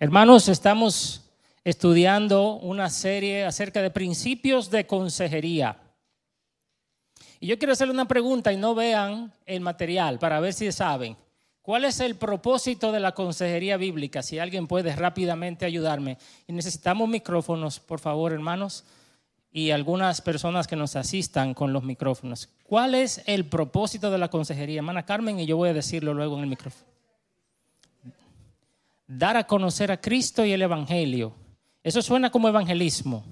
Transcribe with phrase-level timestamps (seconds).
[0.00, 1.22] Hermanos, estamos
[1.64, 5.76] estudiando una serie acerca de principios de consejería.
[7.40, 11.16] Y yo quiero hacerle una pregunta y no vean el material para ver si saben.
[11.62, 14.22] ¿Cuál es el propósito de la consejería bíblica?
[14.22, 16.16] Si alguien puede rápidamente ayudarme.
[16.46, 18.84] Y necesitamos micrófonos, por favor, hermanos,
[19.50, 22.48] y algunas personas que nos asistan con los micrófonos.
[22.62, 24.78] ¿Cuál es el propósito de la consejería?
[24.78, 26.97] Hermana Carmen, y yo voy a decirlo luego en el micrófono
[29.08, 31.32] dar a conocer a Cristo y el Evangelio.
[31.82, 33.24] Eso suena como evangelismo.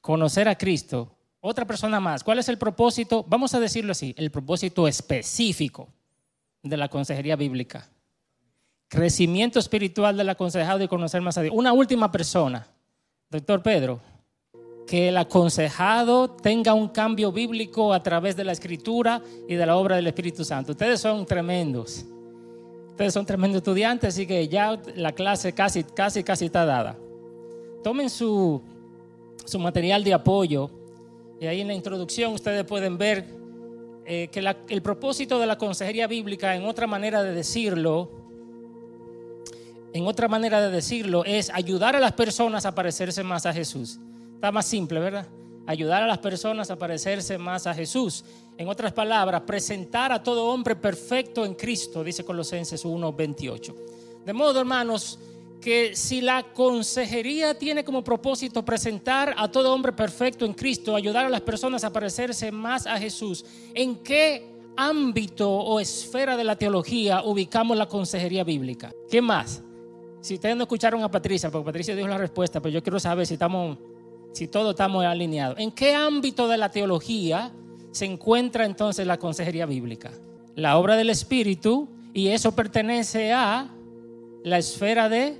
[0.00, 1.12] Conocer a Cristo.
[1.40, 2.24] Otra persona más.
[2.24, 3.24] ¿Cuál es el propósito?
[3.28, 5.88] Vamos a decirlo así, el propósito específico
[6.62, 7.88] de la consejería bíblica.
[8.88, 11.54] Crecimiento espiritual del aconsejado y conocer más a Dios.
[11.56, 12.66] Una última persona,
[13.30, 14.00] doctor Pedro,
[14.86, 19.76] que el aconsejado tenga un cambio bíblico a través de la escritura y de la
[19.76, 20.72] obra del Espíritu Santo.
[20.72, 22.06] Ustedes son tremendos.
[22.96, 26.96] Ustedes son tremendos estudiantes, así que ya la clase casi, casi, casi está dada.
[27.84, 28.62] Tomen su,
[29.44, 30.70] su material de apoyo
[31.38, 33.26] y ahí en la introducción ustedes pueden ver
[34.06, 38.10] eh, que el propósito de la consejería bíblica, en otra manera de decirlo,
[39.92, 44.00] en otra manera de decirlo, es ayudar a las personas a parecerse más a Jesús.
[44.36, 45.26] Está más simple, ¿verdad?
[45.66, 48.24] Ayudar a las personas a parecerse más a Jesús.
[48.58, 53.74] En otras palabras, presentar a todo hombre perfecto en Cristo, dice Colosenses 1:28.
[54.24, 55.18] De modo, hermanos,
[55.60, 61.26] que si la consejería tiene como propósito presentar a todo hombre perfecto en Cristo, ayudar
[61.26, 66.56] a las personas a parecerse más a Jesús, ¿en qué ámbito o esfera de la
[66.56, 68.92] teología ubicamos la consejería bíblica?
[69.10, 69.62] ¿Qué más?
[70.20, 73.26] Si ustedes no escucharon a Patricia, porque Patricia dio la respuesta, pero yo quiero saber
[73.26, 73.78] si estamos,
[74.32, 75.58] si todos estamos alineados.
[75.58, 77.52] ¿En qué ámbito de la teología
[77.96, 80.10] se encuentra entonces la consejería bíblica.
[80.54, 83.70] La obra del Espíritu, y eso pertenece a
[84.44, 85.38] la esfera de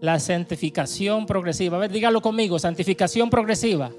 [0.00, 1.76] la santificación progresiva.
[1.76, 3.92] A ver, dígalo conmigo, santificación progresiva.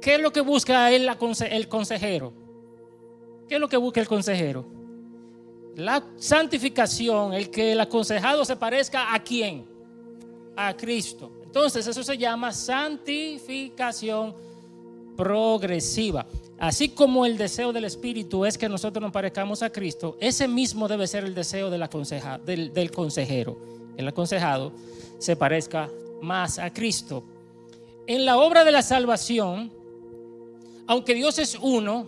[0.00, 1.10] ¿Qué es lo que busca el,
[1.50, 2.32] el consejero?
[3.46, 4.64] ¿Qué es lo que busca el consejero?
[5.76, 9.66] La santificación, el que el aconsejado se parezca a quién?
[10.56, 11.30] A Cristo.
[11.44, 14.53] Entonces eso se llama santificación
[15.16, 16.26] progresiva.
[16.58, 20.88] Así como el deseo del Espíritu es que nosotros nos parezcamos a Cristo, ese mismo
[20.88, 23.58] debe ser el deseo del, del consejero.
[23.96, 24.72] El aconsejado
[25.18, 27.24] se parezca más a Cristo.
[28.06, 29.72] En la obra de la salvación,
[30.86, 32.06] aunque Dios es uno,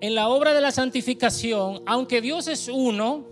[0.00, 3.24] en la obra de la santificación, aunque Dios es uno,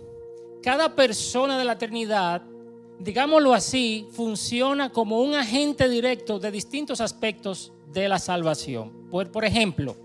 [0.61, 2.43] cada persona de la eternidad,
[2.99, 8.91] digámoslo así, funciona como un agente directo de distintos aspectos de la salvación.
[9.09, 9.95] Por, ejemplo,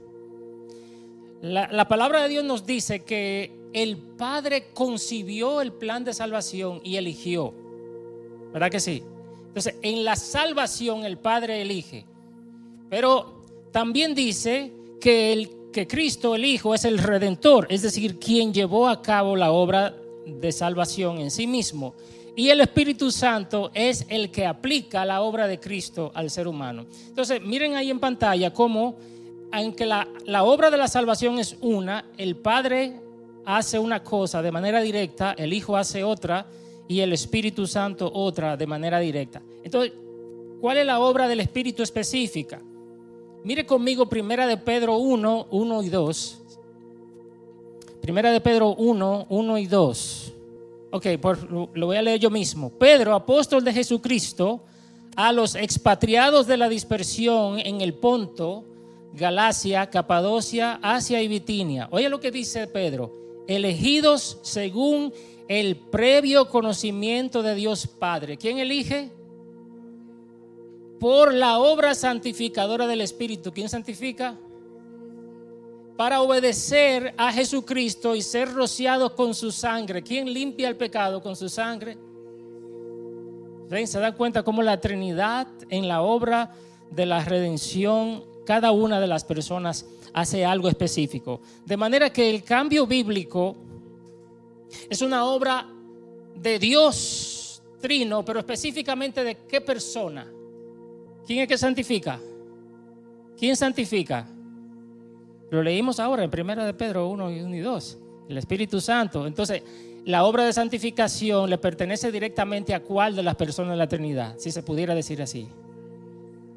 [1.43, 6.81] la, la, palabra de Dios nos dice que el Padre concibió el plan de salvación
[6.83, 7.53] y eligió.
[8.53, 9.03] ¿Verdad que sí?
[9.49, 12.07] Entonces, en la salvación el Padre elige.
[12.89, 18.55] Pero también dice que, el, que Cristo, el Hijo, es el redentor, es decir, quien
[18.55, 19.95] llevó a cabo la obra
[20.27, 21.95] de salvación en sí mismo.
[22.37, 26.87] Y el Espíritu Santo es el que aplica la obra de Cristo al ser humano.
[27.07, 28.97] Entonces, miren ahí en pantalla cómo,
[29.53, 30.09] aunque la,
[30.43, 33.01] obra de la salvación es una, el Padre
[33.45, 36.47] hace una cosa de manera directa, el Hijo hace otra
[36.89, 39.41] y el Espíritu Santo otra de manera directa.
[39.63, 39.93] Entonces,
[40.61, 42.61] ¿cuál es la obra del Espíritu específica?
[43.45, 46.41] Mire conmigo Primera de Pedro 1, 1 y 2.
[48.01, 50.34] Primera de Pedro 1, 1 y 2.
[50.97, 51.07] Ok,
[51.49, 52.71] lo voy a leer yo mismo.
[52.71, 54.63] Pedro, apóstol de Jesucristo,
[55.17, 58.65] a los expatriados de la dispersión en el Ponto,
[59.13, 61.89] Galacia, Capadocia, Asia y Bitinia.
[61.91, 63.13] Oye lo que dice Pedro.
[63.49, 65.13] Elegidos según
[65.49, 68.37] el previo conocimiento de Dios Padre.
[68.37, 69.11] ¿Quién elige?
[71.01, 73.53] Por la obra santificadora del Espíritu.
[73.53, 74.39] ¿Quién santifica?
[75.97, 80.03] Para obedecer a Jesucristo y ser rociados con su sangre.
[80.03, 81.97] ¿Quién limpia el pecado con su sangre?
[83.87, 86.53] ¿Se da cuenta cómo la Trinidad en la obra
[86.91, 91.41] de la redención, cada una de las personas hace algo específico?
[91.65, 93.57] De manera que el cambio bíblico
[94.89, 95.67] es una obra
[96.37, 100.27] de Dios trino, pero específicamente de qué persona.
[101.27, 102.21] ¿Quién es que santifica?
[103.37, 104.29] ¿Quién santifica?
[105.55, 107.99] Lo leímos ahora en Primera de Pedro 1 y 2.
[108.29, 109.25] El Espíritu Santo.
[109.25, 109.63] Entonces,
[110.05, 114.35] la obra de santificación le pertenece directamente a cuál de las personas de la Trinidad,
[114.37, 115.47] si se pudiera decir así.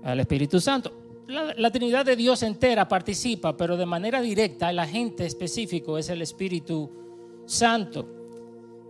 [0.01, 0.91] Al Espíritu Santo.
[1.27, 6.23] La, Trinidad de Dios entera participa, pero de manera directa el agente específico es el
[6.23, 6.89] Espíritu
[7.45, 8.07] Santo.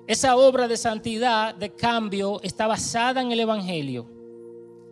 [0.07, 4.05] esa obra de santidad, de cambio, está basada en el Evangelio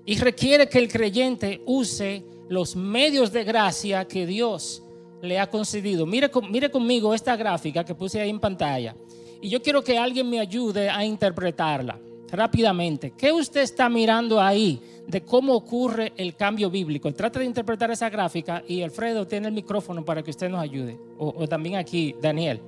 [0.06, 4.85] y requiere que el creyente use los medios de gracia que Dios
[5.26, 6.06] le ha concedido.
[6.06, 8.96] Mire, mire conmigo esta gráfica que puse ahí en pantalla.
[9.42, 12.00] Y yo quiero que alguien me ayude a interpretarla
[12.32, 13.14] rápidamente.
[13.18, 17.12] ¿Qué usted está mirando ahí de cómo ocurre el cambio bíblico?
[17.14, 20.98] Trata de interpretar esa gráfica y Alfredo tiene el micrófono para que usted nos ayude.
[21.18, 22.62] O, o también aquí, Daniel.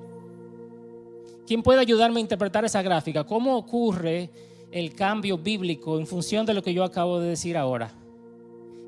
[1.45, 3.23] ¿Quién puede ayudarme a interpretar esa gráfica?
[3.23, 4.29] ¿Cómo ocurre
[4.71, 7.93] el cambio bíblico en función de lo que yo acabo de decir ahora?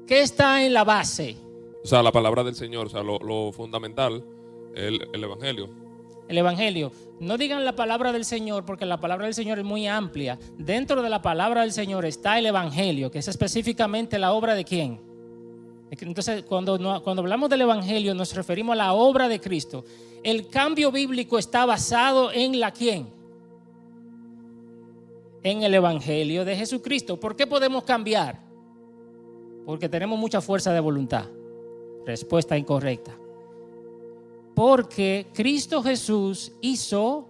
[0.06, 1.38] ¿Qué está en la base?
[1.84, 4.24] O sea, la palabra del Señor, o sea, lo, fundamental,
[4.76, 5.70] el, el Evangelio.
[6.28, 6.92] El Evangelio.
[7.20, 10.38] No digan la palabra del Señor porque la palabra del Señor es muy amplia.
[10.58, 14.64] Dentro de la palabra del Señor está el Evangelio, que es específicamente la obra de
[14.64, 15.02] quién.
[15.92, 19.84] Entonces, cuando, cuando hablamos del Evangelio nos referimos a la obra de Cristo.
[20.22, 23.08] El cambio bíblico está basado en la quién.
[25.42, 27.20] En el Evangelio de Jesucristo.
[27.20, 28.40] ¿Por qué podemos cambiar?
[29.66, 31.26] Porque tenemos mucha fuerza de voluntad.
[32.06, 33.18] Respuesta incorrecta.
[34.56, 37.28] Porque Cristo Jesús hizo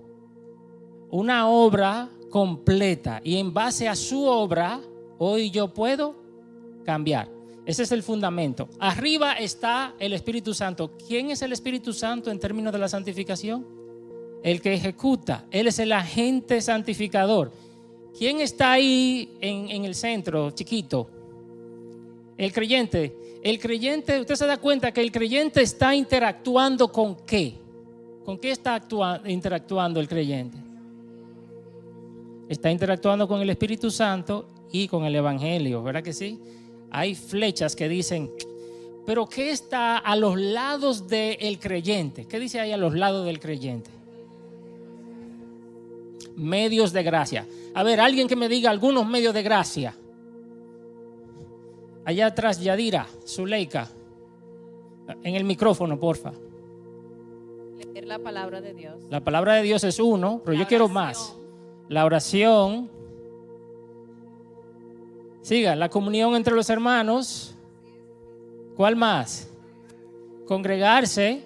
[1.12, 4.82] una obra completa y en base a su obra,
[5.18, 6.16] hoy yo puedo
[6.84, 7.30] cambiar.
[7.66, 8.68] Ese es el fundamento.
[8.80, 10.92] Arriba está el Espíritu Santo.
[11.08, 13.64] ¿Quién es el Espíritu Santo en términos de la santificación?
[14.42, 15.46] El que ejecuta.
[15.52, 17.52] Él es el agente santificador.
[18.18, 21.10] ¿Quién está ahí en, en el centro, chiquito?
[22.38, 27.56] El creyente, el creyente, usted se da cuenta que el creyente está interactuando con qué?
[28.26, 28.82] ¿Con qué está
[29.26, 30.58] interactuando el creyente?
[32.50, 36.40] Está interactuando con el Espíritu Santo y con el Evangelio, ¿verdad que sí?
[36.92, 38.30] Hay flechas que dicen,
[39.06, 42.26] pero ¿qué está a los lados del creyente?
[42.26, 43.90] ¿Qué dice ahí a los lados del creyente?
[46.36, 47.48] Medios de gracia.
[47.74, 49.96] A ver, alguien que me diga algunos medios de gracia.
[52.06, 53.90] Allá atrás, Yadira, Zuleika.
[55.24, 56.32] En el micrófono, porfa.
[57.78, 58.96] Leer la palabra de Dios.
[59.10, 61.36] La palabra de Dios es uno, pero yo quiero más.
[61.88, 62.90] La oración.
[65.42, 67.56] Siga, la comunión entre los hermanos.
[68.76, 69.50] ¿Cuál más?
[70.46, 71.44] Congregarse.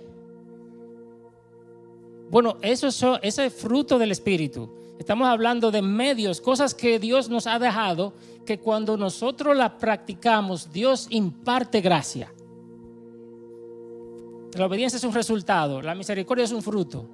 [2.29, 4.69] Bueno, eso es, eso es fruto del Espíritu.
[4.99, 8.13] Estamos hablando de medios, cosas que Dios nos ha dejado,
[8.45, 12.33] que cuando nosotros las practicamos, Dios imparte gracia.
[14.55, 17.09] La obediencia es un resultado, la misericordia es un fruto.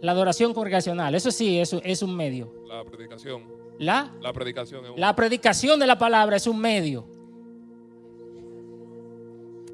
[0.00, 2.52] La adoración congregacional, eso sí, eso es un medio.
[2.66, 3.44] La predicación.
[3.78, 4.84] La, la predicación.
[4.96, 7.06] La predicación de la palabra es un medio.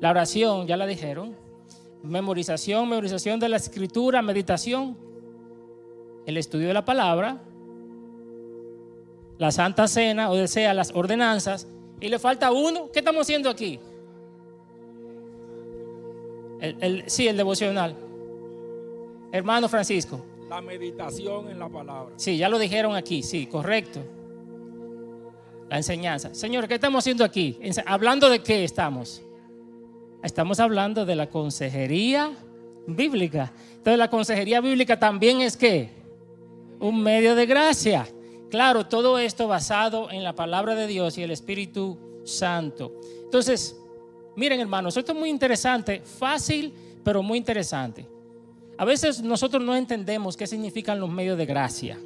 [0.00, 1.35] La oración, ya la dijeron.
[2.02, 4.96] Memorización, memorización de la escritura, meditación
[6.26, 7.43] el estudio de la palabra,
[9.39, 11.67] la Santa Cena, o sea, las ordenanzas,
[12.01, 12.91] y le falta uno.
[12.93, 13.81] ¿Qué estamos haciendo aquí?
[16.61, 17.97] El, sí, el devocional.
[19.33, 20.25] Hermano Francisco.
[20.49, 22.15] La meditación en la palabra.
[22.17, 24.01] Sí, ya lo dijeron aquí, sí, correcto.
[25.69, 26.35] La enseñanza.
[26.35, 27.59] Señor, ¿qué estamos haciendo aquí?
[27.87, 29.23] ¿Hablando de qué estamos?
[30.23, 32.33] Estamos hablando de la consejería
[32.87, 33.53] bíblica.
[33.77, 35.91] Entonces, la consejería bíblica también es que
[36.81, 38.06] un medio de gracia.
[38.55, 42.93] Claro, todo esto basado en la palabra de Dios y el Espíritu Santo.
[43.25, 43.77] Entonces,
[44.37, 48.06] miren hermanos, esto es muy interesante, fácil, pero muy interesante.
[48.79, 51.99] A veces nosotros no entendemos qué significan los medios de gracia.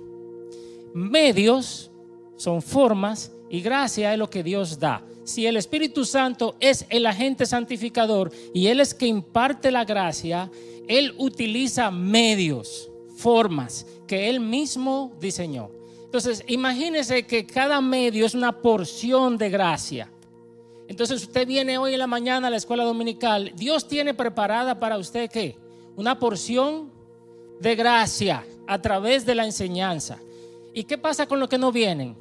[0.95, 1.91] Medios
[2.39, 5.03] son formas y gracia es lo que Dios da.
[5.25, 10.51] Si el Espíritu Santo es el agente santificador y Él es que imparte la gracia,
[10.89, 15.77] Él utiliza medios, formas que Él mismo diseñó.
[16.09, 20.11] Entonces, imagínese que cada medio es una porción de gracia.
[20.89, 23.53] Entonces, usted viene hoy en la mañana a la escuela dominical.
[23.55, 25.59] Dios tiene preparada para usted qué?
[25.97, 26.91] Una porción
[27.61, 30.19] de gracia a través de la enseñanza.
[30.73, 32.17] ¿Y qué pasa con los que no vienen?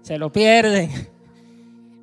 [0.00, 1.10] Se lo pierden.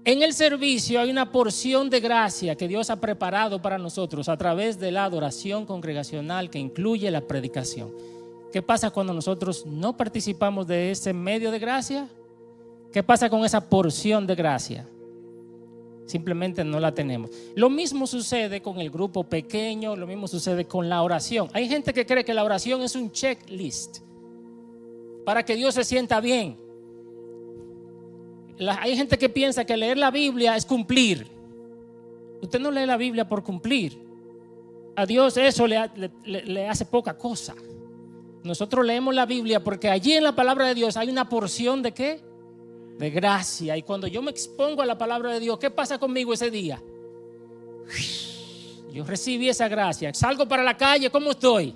[0.05, 4.37] En el servicio hay una porción de gracia que Dios ha preparado para nosotros a
[4.37, 8.18] través de la adoración congregacional que incluye la predicación.
[8.51, 12.09] ¿Qué pasa cuando nosotros no participamos de ese medio de gracia?
[12.91, 14.87] ¿Qué pasa con esa porción de gracia?
[16.07, 17.29] Simplemente no la tenemos.
[17.55, 21.49] Lo mismo sucede con el grupo pequeño, lo mismo sucede con la oración.
[21.53, 23.99] Hay gente que cree que la oración es un checklist
[25.23, 26.57] para que Dios se sienta bien.
[28.79, 31.27] hay gente que piensa que leer la Biblia es cumplir.
[32.41, 33.99] Usted no lee la Biblia por cumplir.
[34.95, 37.53] A Dios eso le hace poca cosa.
[38.43, 41.91] Nosotros leemos la Biblia porque allí en la palabra de Dios hay una porción de
[41.91, 42.21] qué?
[42.97, 43.75] De gracia.
[43.77, 46.81] Y cuando yo me expongo a la palabra de Dios, ¿qué pasa conmigo ese día?
[48.91, 50.11] Yo recibí esa gracia.
[50.15, 51.75] Salgo para la calle, ¿cómo estoy?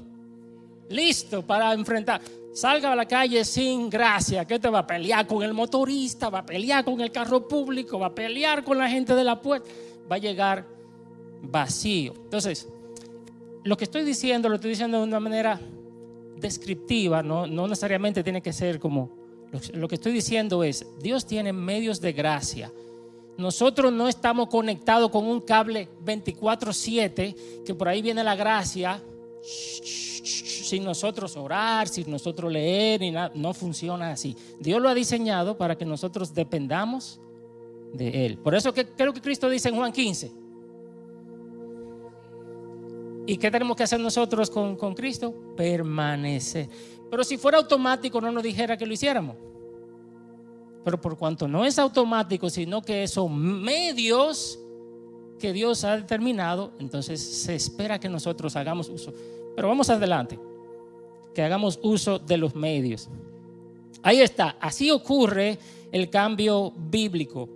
[0.89, 2.21] Listo para enfrentar.
[2.53, 4.45] Salga a la calle sin gracia.
[4.45, 6.29] ¿Qué te va a pelear con el motorista?
[6.29, 7.99] ¿Va a pelear con el carro público?
[7.99, 9.69] ¿Va a pelear con la gente de la puerta?
[10.11, 10.65] Va a llegar
[11.41, 12.13] vacío.
[12.15, 12.67] Entonces,
[13.63, 15.59] lo que estoy diciendo, lo estoy diciendo de una manera
[16.43, 19.23] descriptiva, no, no necesariamente tiene que ser como...
[19.73, 22.71] Lo, que estoy diciendo es, Dios tiene medios de gracia.
[23.37, 28.99] Nosotros no estamos conectados con un cable 24/7, que por ahí viene la gracia,
[29.43, 33.31] sin nosotros orar, sin nosotros leer, ni nada.
[33.35, 34.35] no funciona así.
[34.59, 37.19] Dios lo ha diseñado para que nosotros dependamos
[37.93, 38.37] de Él.
[38.39, 40.31] Por eso que creo que Cristo dice en Juan 15,
[43.25, 45.33] ¿Y qué tenemos que hacer nosotros con, con Cristo?
[45.55, 46.67] Permanecer.
[47.09, 49.35] Pero si fuera automático no nos dijera que lo hiciéramos.
[50.83, 54.59] Pero por cuanto no es automático, sino que son medios
[55.39, 59.13] que Dios ha determinado, entonces se espera que nosotros hagamos uso.
[59.55, 60.39] Pero vamos adelante,
[61.33, 63.09] que hagamos uso de los medios.
[64.01, 65.57] Ahí está, así ocurre
[65.91, 67.47] el cambio bíblico.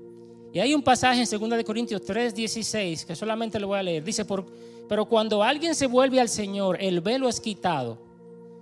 [0.53, 4.03] Y hay un pasaje en 2 Corintios 3, 16 que solamente lo voy a leer.
[4.03, 4.45] Dice, por,
[4.87, 7.97] pero cuando alguien se vuelve al Señor, el velo es quitado.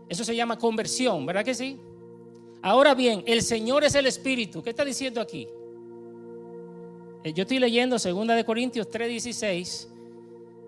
[0.10, 1.80] Eso se llama conversión, ¿verdad que sí?
[2.62, 4.64] Ahora bien, el Señor es el Espíritu.
[4.64, 5.48] ¿Qué está diciendo aquí?
[7.24, 9.88] Eh, yo estoy leyendo 2 de Corintios 3:16.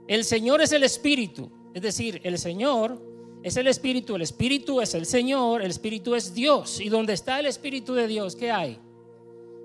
[0.08, 3.00] El Señor es el Espíritu, es decir, el Señor
[3.44, 6.80] es el Espíritu, el Espíritu es el Señor, el Espíritu es Dios.
[6.80, 8.80] Y donde está el Espíritu de Dios, ¿qué hay?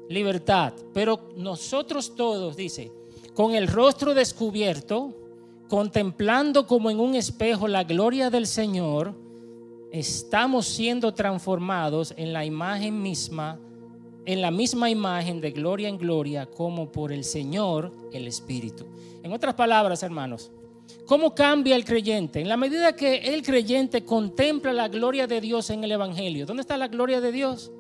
[0.08, 0.72] Libertad.
[0.92, 2.90] Pero nosotros todos, dice,
[3.34, 5.14] con el rostro descubierto,
[5.72, 9.14] contemplando como en un espejo la gloria del Señor,
[9.90, 13.58] estamos siendo transformados en la imagen misma,
[14.26, 18.84] en la misma imagen de gloria en gloria, como por el Señor el Espíritu.
[19.22, 20.50] En otras palabras, hermanos,
[21.06, 22.42] ¿cómo cambia el creyente?
[22.42, 26.44] En la medida que el creyente contempla la gloria de Dios en el Evangelio.
[26.44, 27.72] ¿Dónde está la gloria de Dios?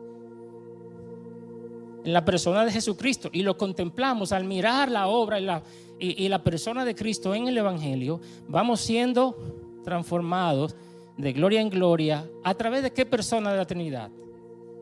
[2.06, 3.28] En la persona de Jesucristo.
[3.34, 5.62] Y lo contemplamos al mirar la obra y la
[6.02, 9.36] y, la persona de Cristo en el Evangelio, vamos siendo
[9.84, 10.74] transformados
[11.16, 12.28] de gloria en gloria.
[12.42, 14.10] ¿A través de qué persona de la Trinidad?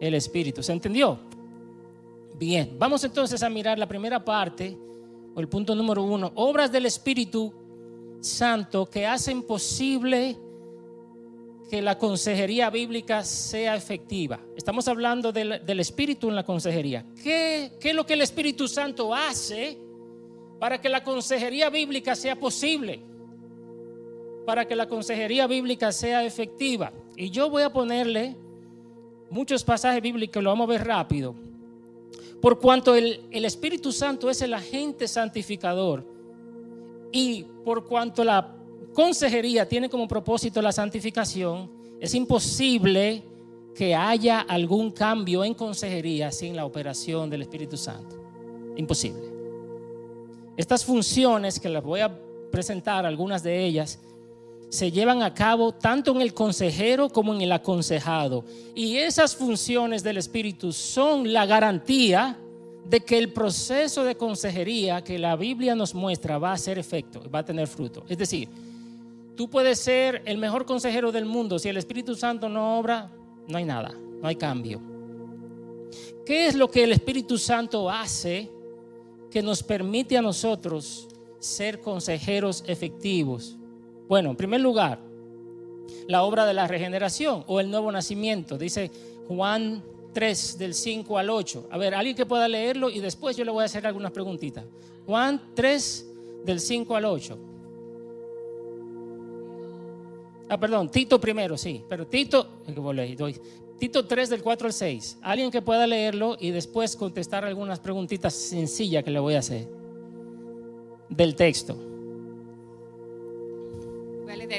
[0.00, 0.62] El Espíritu.
[0.62, 1.18] ¿Se entendió?
[2.38, 4.76] Bien, vamos entonces a mirar la primera parte,
[5.34, 7.52] o el punto número uno, obras del Espíritu
[8.20, 10.38] Santo que hacen posible
[11.68, 14.40] que la consejería bíblica sea efectiva.
[14.56, 17.04] Estamos hablando del, del Espíritu en la consejería.
[17.22, 19.89] ¿Qué, ¿Qué es lo que el Espíritu Santo hace?
[20.60, 23.00] Para que la consejería bíblica sea posible,
[24.44, 26.92] para que la consejería bíblica sea efectiva.
[27.16, 28.36] Y yo voy a ponerle
[29.30, 31.34] muchos pasajes bíblicos, lo vamos a ver rápido.
[32.42, 36.06] Por cuanto el, el Espíritu Santo es el agente santificador
[37.10, 38.54] y por cuanto la
[38.92, 43.22] consejería tiene como propósito la santificación, es imposible
[43.74, 48.16] que haya algún cambio en consejería sin la operación del Espíritu Santo.
[48.76, 49.29] Imposible.
[50.60, 52.14] Estas funciones, que les voy a
[52.52, 53.98] presentar, algunas de ellas,
[54.68, 58.44] se llevan a cabo tanto en el consejero como en el aconsejado.
[58.74, 62.36] Y esas funciones del Espíritu son la garantía
[62.84, 67.22] de que el proceso de consejería que la Biblia nos muestra va a ser efecto,
[67.34, 68.04] va a tener fruto.
[68.06, 68.46] Es decir,
[69.36, 73.10] tú puedes ser el mejor consejero del mundo, si el Espíritu Santo no obra,
[73.48, 74.78] no hay nada, no hay cambio.
[76.26, 78.59] ¿Qué es lo que el Espíritu Santo hace
[79.30, 81.08] que nos permite a nosotros
[81.38, 83.56] ser consejeros efectivos?
[84.08, 85.00] Bueno, en primer lugar,
[86.08, 88.58] la obra de la regeneración o el nuevo nacimiento.
[88.58, 88.90] Dice
[89.28, 89.82] Juan
[90.12, 91.68] 3 del 5 al 8.
[91.70, 94.64] A ver, alguien que pueda leerlo y después yo le voy a hacer algunas preguntitas.
[95.06, 96.06] Juan 3
[96.44, 97.38] del 5 al 8.
[100.48, 102.44] Ah, perdón, Tito primero, sí, pero Tito,
[103.80, 105.18] Tito 3 del 4 al 6.
[105.22, 109.66] Alguien que pueda leerlo y después contestar algunas preguntitas sencillas que le voy a hacer
[111.08, 111.90] del texto.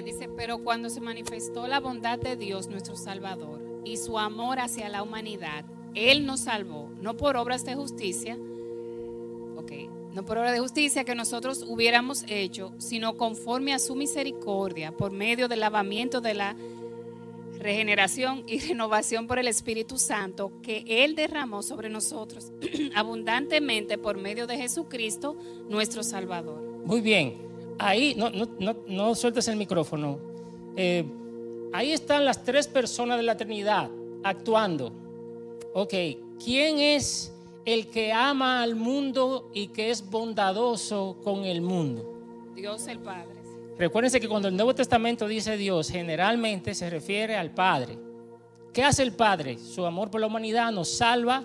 [0.06, 4.88] Dice, pero cuando se manifestó la bondad de Dios nuestro Salvador y su amor hacia
[4.88, 8.36] la humanidad, Él nos salvó, no por obras de justicia,
[9.58, 9.72] ok,
[10.14, 15.12] no por obras de justicia que nosotros hubiéramos hecho, sino conforme a su misericordia, por
[15.12, 16.56] medio del lavamiento de la
[17.62, 22.52] regeneración y renovación por el Espíritu Santo que Él derramó sobre nosotros
[22.96, 25.38] abundantemente por medio de Jesucristo,
[25.70, 26.62] nuestro Salvador.
[26.86, 27.38] Muy bien,
[27.80, 30.20] ahí no, no, no, sueltes el micrófono.
[30.76, 31.06] Eh,
[31.74, 33.90] Ahí están las tres personas de la Trinidad
[34.24, 34.92] actuando.
[35.74, 35.94] Ok,
[36.44, 42.14] ¿quién es el que ama al mundo y que es bondadoso con el mundo?
[42.56, 43.41] Dios el Padre.
[43.78, 47.98] Recuérdense que cuando el Nuevo Testamento dice Dios, generalmente se refiere al Padre.
[48.74, 49.58] ¿Qué hace el Padre?
[49.58, 51.44] Su amor por la humanidad nos salva,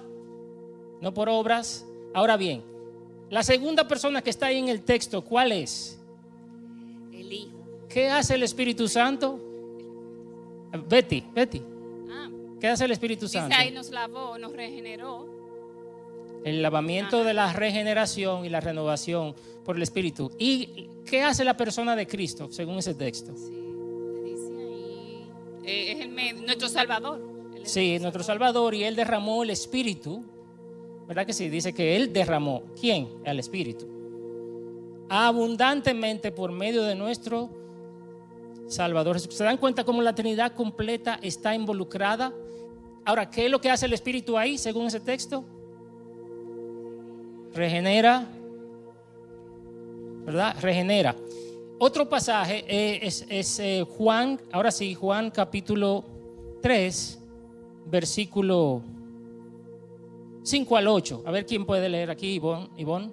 [1.01, 1.87] no por obras.
[2.15, 2.63] Ahora bien,
[3.31, 5.99] la segunda persona que está ahí en el texto, ¿cuál es?
[7.13, 7.57] El Hijo.
[7.89, 9.41] ¿Qué hace el Espíritu Santo?
[10.89, 11.63] Betty, Betty,
[12.11, 12.29] Ah,
[12.61, 13.57] ¿qué hace el Espíritu dice Santo?
[13.59, 15.27] ahí nos lavó, nos regeneró.
[16.45, 20.31] El lavamiento de la regeneración y la renovación por el Espíritu.
[20.39, 23.33] ¿Y qué hace la persona de Cristo, según ese texto?
[23.37, 23.55] Sí,
[24.25, 25.31] dice ahí.
[25.65, 27.21] eh, es el med- nuestro Salvador.
[27.63, 30.23] Es Sí, nuestro Salvador y Él derramó el Espíritu.
[31.09, 31.49] ¿Verdad que sí?
[31.49, 32.63] Dice que Él derramó.
[32.79, 33.09] ¿Quién?
[33.25, 33.87] El Espíritu.
[35.09, 37.49] Abundantemente por medio de nuestro
[38.67, 39.21] Salvador.
[39.21, 42.33] ¿Se dan cuenta cómo la Trinidad completa está involucrada?
[43.05, 45.45] Ahora, ¿qué es lo que hace el Espíritu ahí, según ese texto?
[47.55, 48.27] Regenera,
[50.27, 50.57] ¿verdad?
[50.61, 51.15] Regenera.
[51.79, 56.05] Otro pasaje eh, es, eh, Juan, ahora sí, Juan capítulo
[56.63, 57.19] 3,
[57.87, 58.83] versículo
[60.43, 61.23] 5 al 8.
[61.25, 62.69] A ver quién puede leer aquí, Ivonne.
[62.77, 63.11] Ivonne.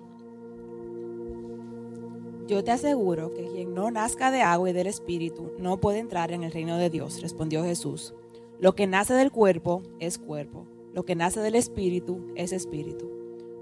[2.47, 6.31] Yo te aseguro que quien no nazca de agua y del Espíritu no puede entrar
[6.31, 8.13] en el reino de Dios, respondió Jesús.
[8.59, 13.09] Lo que nace del cuerpo es cuerpo, lo que nace del Espíritu es Espíritu.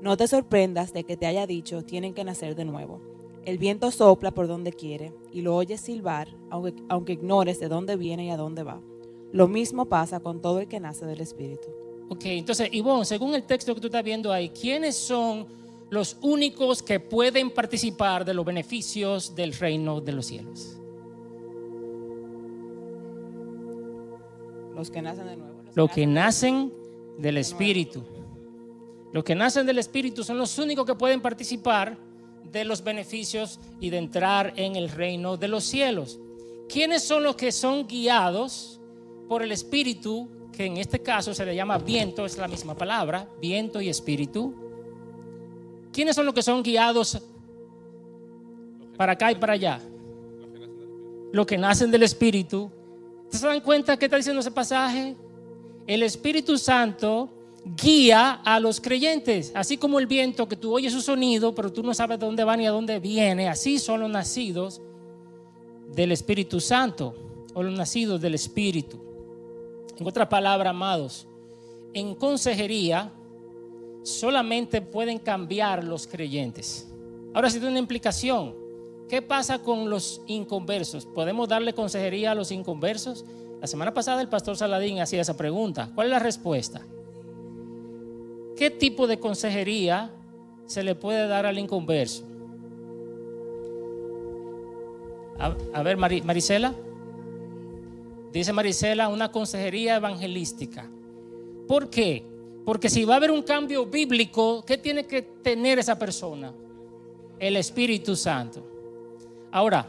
[0.02, 3.02] No te sorprendas de que te haya dicho, tienen que nacer de nuevo.
[3.46, 7.96] El viento sopla por donde quiere y lo oyes silbar, aunque, aunque ignores de dónde
[7.96, 8.80] viene y a dónde va.
[9.32, 11.68] Lo mismo pasa con todo el que nace del Espíritu.
[12.10, 15.48] Ok, entonces, Ivonne, según el texto que tú estás viendo ahí, ¿quiénes son
[15.90, 20.78] los únicos que pueden participar de los beneficios del reino de los cielos?
[24.76, 25.64] Los que nacen de nuevo.
[25.74, 26.74] Los que nacen
[27.18, 28.04] del Espíritu.
[29.14, 31.98] Los que nacen del Espíritu son los únicos que pueden participar
[32.52, 36.20] de los beneficios y de entrar en el reino de los cielos.
[36.68, 38.80] ¿Quiénes son los que son guiados
[39.28, 43.28] por el Espíritu, que en este caso se le llama viento, es la misma palabra,
[43.40, 44.54] viento y espíritu?
[45.92, 47.22] ¿Quiénes son los que son guiados
[48.98, 49.82] para acá y para allá?
[51.34, 52.70] Los que nacen del Espíritu.
[53.30, 55.16] ¿Se dan cuenta qué está diciendo ese pasaje?
[55.88, 57.30] El Espíritu Santo
[57.64, 61.84] guía a los creyentes, así como el viento que tú oyes su sonido, pero tú
[61.84, 64.82] no sabes de dónde va ni a dónde viene, así son los nacidos
[65.94, 67.14] del Espíritu Santo
[67.54, 69.00] o los nacidos del Espíritu.
[69.98, 71.28] En otras palabras, amados,
[71.94, 73.12] en consejería
[74.04, 76.92] solamente pueden cambiar los creyentes.
[77.34, 78.56] Ahora sí tiene una implicación.
[79.08, 81.06] ¿Qué pasa con los inconversos?
[81.06, 83.26] ¿Podemos darle consejería a los inconversos?
[83.60, 85.92] La semana pasada el pastor Saladín hacía esa pregunta.
[85.94, 86.82] ¿Cuál es la respuesta?
[88.62, 90.12] ¿Qué tipo de consejería
[90.68, 92.24] se le puede dar al inconverso?
[95.74, 96.72] A, ver, Mari- Marisela.
[98.32, 100.88] Dice Marisela, una consejería evangelística.
[101.68, 102.24] ¿Por qué?
[102.64, 106.54] Porque si va a haber un cambio bíblico, ¿qué tiene que tener esa persona?
[107.40, 108.64] El Espíritu Santo.
[109.52, 109.88] Ahora,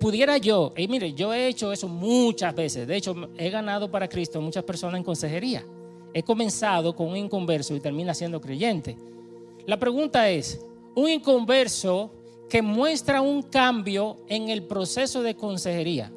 [0.00, 2.88] pudiera yo, y mire, yo he hecho eso muchas veces.
[2.88, 5.66] De hecho, he ganado para Cristo muchas personas en consejería.
[6.16, 8.96] He comenzado con un inconverso y termina siendo creyente.
[9.66, 12.10] La pregunta es, un inconverso
[12.48, 16.10] que muestra un cambio en el proceso de consejería,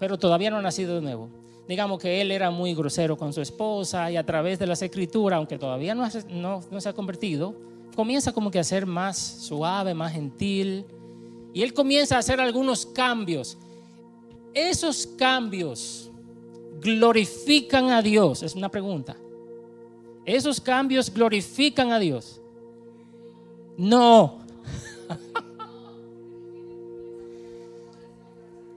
[0.00, 1.28] pero todavía no ha nacido de nuevo.
[1.68, 5.36] Digamos que él era muy grosero con su esposa y a través de las escrituras,
[5.36, 6.08] aunque todavía no,
[6.68, 7.54] no se ha convertido,
[7.94, 10.84] comienza como que a ser más suave, más gentil.
[11.54, 13.56] Y él comienza a hacer algunos cambios.
[14.52, 16.05] Esos cambios
[16.80, 18.42] glorifican a Dios.
[18.42, 19.16] Es una pregunta.
[20.24, 22.40] ¿Esos cambios glorifican a Dios?
[23.76, 24.40] No.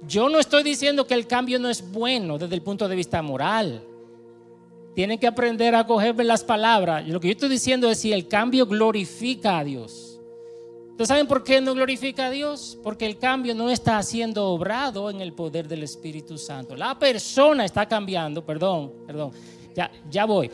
[0.07, 3.21] Yo no estoy diciendo que el cambio no es bueno desde el punto de vista
[3.21, 3.83] moral.
[4.95, 7.07] Tienen que aprender a coger las palabras.
[7.07, 10.08] Lo que yo estoy diciendo es si el cambio glorifica a Dios.
[10.99, 12.77] ¿Ustedes saben por qué no glorifica a Dios?
[12.83, 16.75] Porque el cambio no está siendo obrado en el poder del Espíritu Santo.
[16.75, 19.31] La persona está cambiando, perdón, perdón,
[19.73, 20.51] ya, ya voy.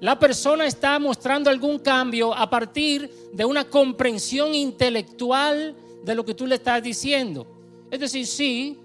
[0.00, 6.32] La persona está mostrando algún cambio a partir de una comprensión intelectual de lo que
[6.32, 7.46] tú le estás diciendo.
[7.90, 8.78] Es decir, sí,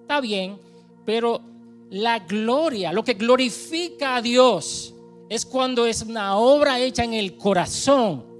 [0.00, 0.56] está bien,
[1.04, 1.42] pero
[1.90, 4.94] la gloria, lo que glorifica a Dios
[5.28, 8.31] es cuando es una obra hecha en el corazón.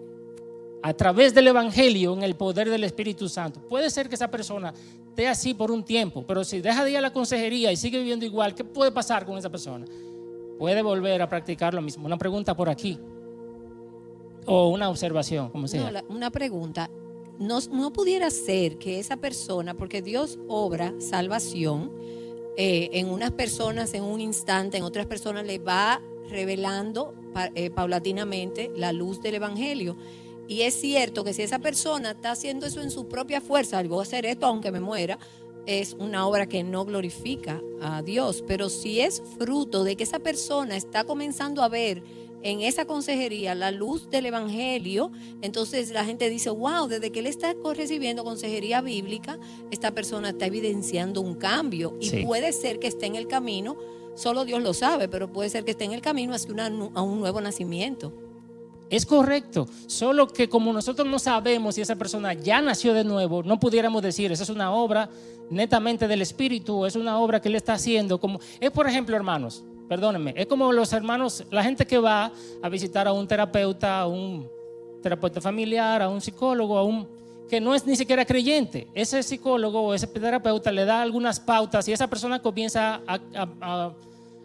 [0.83, 3.61] A través del Evangelio en el poder del Espíritu Santo.
[3.61, 4.75] Puede ser que esa persona
[5.09, 7.99] esté así por un tiempo, pero si deja de ir a la consejería y sigue
[7.99, 9.87] viviendo igual, ¿qué puede pasar con esa persona?
[10.59, 12.07] Puede volver a practicar lo mismo.
[12.07, 12.99] Una pregunta por aquí.
[14.47, 16.03] O una observación, como sea.
[16.09, 16.91] Una pregunta.
[17.39, 21.93] No, no pudiera ser que esa persona, porque Dios obra salvación
[22.57, 27.15] eh, en unas personas en un instante, en otras personas le va revelando
[27.55, 29.97] eh, paulatinamente la luz del Evangelio.
[30.49, 33.89] Y es cierto que si esa persona está haciendo eso en su propia fuerza, "Ay,
[33.89, 35.19] voy a hacer esto aunque me muera,
[35.67, 38.43] es una obra que no glorifica a Dios.
[38.47, 42.03] Pero si es fruto de que esa persona está comenzando a ver
[42.43, 47.27] en esa consejería la luz del Evangelio, entonces la gente dice, wow, desde que él
[47.29, 49.39] está recibiendo consejería bíblica,
[49.71, 51.97] esta persona está evidenciando un cambio.
[52.01, 52.25] Y Sí.
[52.27, 53.77] puede ser que esté en el camino,
[54.17, 57.03] solo Dios lo sabe, pero puede ser que esté en el camino hacia una a
[57.03, 58.13] un nuevo nacimiento.
[58.93, 63.43] Es correcto, solo que como nosotros no sabemos si esa persona ya nació de nuevo,
[63.43, 65.09] no pudiéramos decir, esa es una obra
[65.49, 68.21] netamente del Espíritu, es una obra que él está haciendo.
[68.21, 72.69] Como, es por ejemplo, hermanos, perdónenme, es como los hermanos, la gente que va a
[72.69, 74.47] visitar a un terapeuta, a un
[75.03, 77.09] terapeuta familiar, a un psicólogo, a un
[77.49, 78.89] que no es ni siquiera creyente.
[78.93, 83.95] Ese psicólogo o ese terapeuta le da algunas pautas y esa persona comienza a,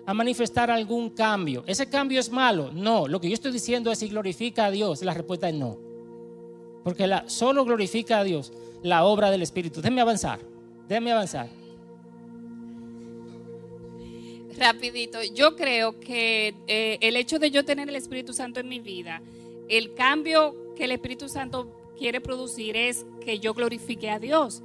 [0.07, 1.65] a manifestar algún cambio.
[1.67, 2.71] ¿Ese cambio es malo?
[2.71, 3.09] No.
[3.09, 5.03] Lo que yo estoy diciendo es si glorifica a Dios.
[5.03, 5.77] La respuesta es no.
[6.85, 9.81] Porque la, solo glorifica a Dios la obra del Espíritu.
[9.81, 10.39] Déjeme avanzar.
[10.87, 11.49] Déjeme avanzar.
[14.57, 18.79] Rapidito, yo creo que eh, el hecho de yo tener el Espíritu Santo en mi
[18.79, 19.21] vida,
[19.67, 24.63] el cambio que el Espíritu Santo quiere producir es que yo glorifique a Dios.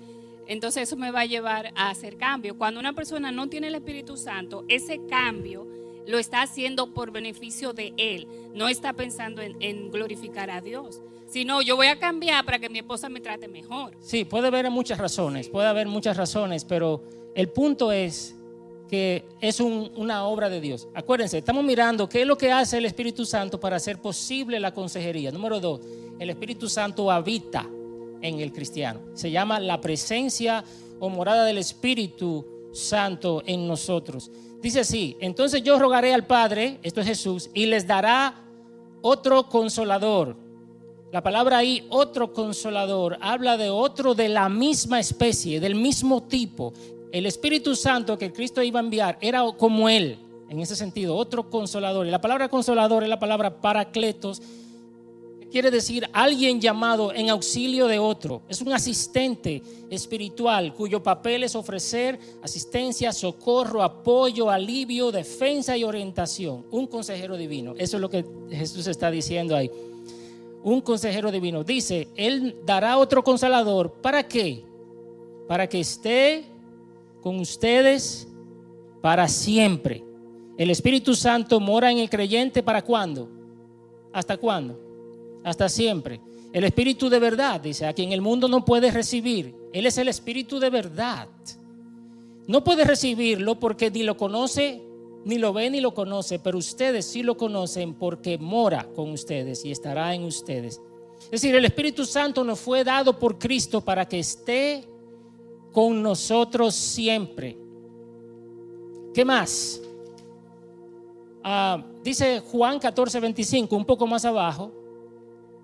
[0.53, 2.57] Entonces eso me va a llevar a hacer cambio.
[2.59, 5.67] Cuando una persona no tiene el Espíritu Santo, ese cambio
[6.07, 8.27] lo está haciendo por beneficio de él.
[8.55, 11.01] No está pensando en, glorificar a Dios.
[11.27, 13.97] Sino yo voy a cambiar para que mi esposa me trate mejor.
[14.01, 17.03] Sí, puede haber muchas razones, puede haber muchas razones, pero
[17.35, 18.35] el punto es
[18.91, 20.87] que es un- una obra de Dios.
[20.93, 24.75] Acuérdense, estamos mirando qué es lo que hace el Espíritu Santo para hacer posible la
[24.75, 25.31] consejería.
[25.31, 25.81] Número dos,
[26.19, 27.67] el Espíritu Santo habita
[28.23, 29.01] en el cristiano.
[29.15, 30.65] Se llama la presencia
[30.99, 34.31] o morada del Espíritu Santo en nosotros.
[34.63, 38.35] Dice así, entonces yo rogaré al Padre, esto es Jesús, y les dará
[39.03, 40.37] otro consolador.
[41.11, 46.73] La palabra ahí, otro consolador, habla de otro de la misma especie, del mismo tipo.
[47.11, 51.51] El Espíritu Santo que Cristo iba a enviar era como Él, en ese sentido, otro
[51.51, 52.07] consolador.
[52.07, 54.41] Y la palabra consolador es la palabra paracletos,
[55.53, 58.43] quiere decir alguien llamado en auxilio de otro.
[58.49, 66.65] Es un asistente espiritual cuyo papel es ofrecer asistencia, socorro, apoyo, alivio, defensa y orientación.
[66.71, 67.75] Un consejero divino.
[67.77, 69.71] Eso es lo que Jesús está diciendo ahí
[70.65, 71.65] un consejero divino.
[71.65, 73.93] Dice, Él dará otro consolador.
[73.93, 74.65] ¿Para qué?
[75.49, 76.45] Para que esté
[77.21, 78.29] con ustedes
[79.01, 80.05] para siempre.
[80.57, 83.29] El Espíritu Santo mora en el creyente para cuándo?
[84.13, 84.92] ¿Hasta cuándo?
[85.45, 86.21] Hasta siempre.
[86.53, 89.55] El Espíritu de verdad, dice, a quien el mundo no puede recibir.
[89.73, 91.29] Él es el Espíritu de verdad.
[92.47, 94.83] No puede recibirlo porque ni lo conoce,
[95.25, 99.65] ni lo ve, ni lo conoce, pero ustedes sí lo conocen porque mora con ustedes
[99.65, 100.81] y estará en ustedes.
[101.25, 104.85] Es decir, el Espíritu Santo nos fue dado por Cristo para que esté
[105.73, 107.57] con nosotros siempre.
[109.15, 109.81] ¿Qué más?
[111.43, 114.82] Ah, dice Juan 14, 25, un poco más abajo.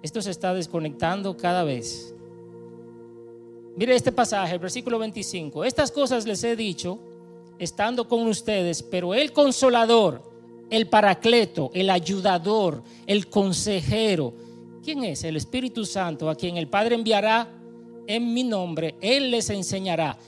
[0.02, 2.14] Esto se está desconectando cada vez.
[3.76, 5.64] Mire este pasaje, versículo 25.
[5.64, 6.98] Estas cosas les he dicho
[7.58, 10.22] estando con ustedes, pero el consolador,
[10.70, 14.34] el paracleto, el ayudador, el consejero,
[14.82, 15.24] ¿quién es?
[15.24, 17.48] El Espíritu Santo, a quien el Padre enviará
[18.06, 20.18] en mi nombre, Él les enseñará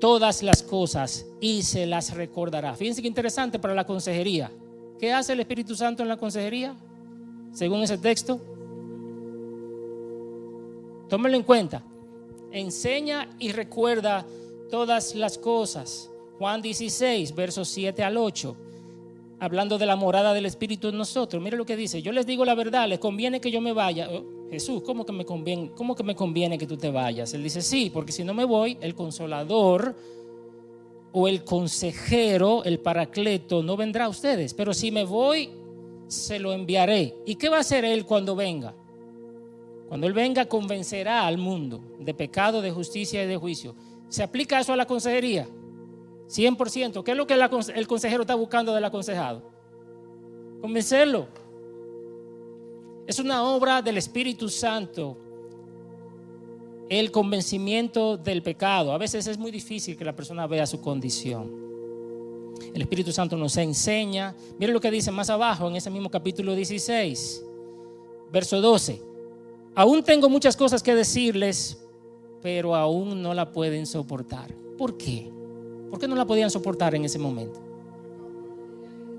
[0.00, 2.74] todas las cosas y se las recordará.
[2.74, 4.50] Fíjense qué interesante para la consejería.
[4.98, 6.74] ¿Qué hace el Espíritu Santo en la consejería?
[7.52, 8.40] Según ese texto.
[11.08, 11.82] Tómenlo en cuenta.
[12.50, 14.26] Enseña y recuerda
[14.70, 16.10] todas las cosas.
[16.38, 18.56] Juan 16, versos 7 al 8.
[19.40, 21.42] Hablando de la morada del Espíritu en nosotros.
[21.42, 22.02] Mire lo que dice.
[22.02, 24.08] Yo les digo la verdad, les conviene que yo me vaya.
[24.10, 27.34] Oh, Jesús, ¿cómo que, me conviene, ¿cómo que me conviene que tú te vayas?
[27.34, 29.96] Él dice, sí, porque si no me voy, el consolador
[31.12, 34.54] o el consejero, el paracleto, no vendrá a ustedes.
[34.54, 35.50] Pero si me voy,
[36.08, 37.14] se lo enviaré.
[37.26, 38.74] ¿Y qué va a hacer él cuando venga?
[39.94, 43.76] Cuando Él venga, convencerá al mundo de pecado, de justicia y de juicio.
[44.08, 45.46] ¿Se aplica eso a la consejería?
[46.28, 47.04] 100%.
[47.04, 49.44] ¿Qué es lo que el consejero está buscando del aconsejado?
[50.60, 51.28] Convencerlo.
[53.06, 55.16] Es una obra del Espíritu Santo.
[56.88, 58.90] El convencimiento del pecado.
[58.90, 61.52] A veces es muy difícil que la persona vea su condición.
[62.74, 64.34] El Espíritu Santo nos enseña.
[64.58, 67.44] Miren lo que dice más abajo en ese mismo capítulo 16,
[68.32, 69.13] verso 12.
[69.74, 71.78] Aún tengo muchas cosas que decirles,
[72.42, 74.54] pero aún no la pueden soportar.
[74.78, 75.30] ¿Por qué?
[75.90, 77.60] ¿Por qué no la podían soportar en ese momento?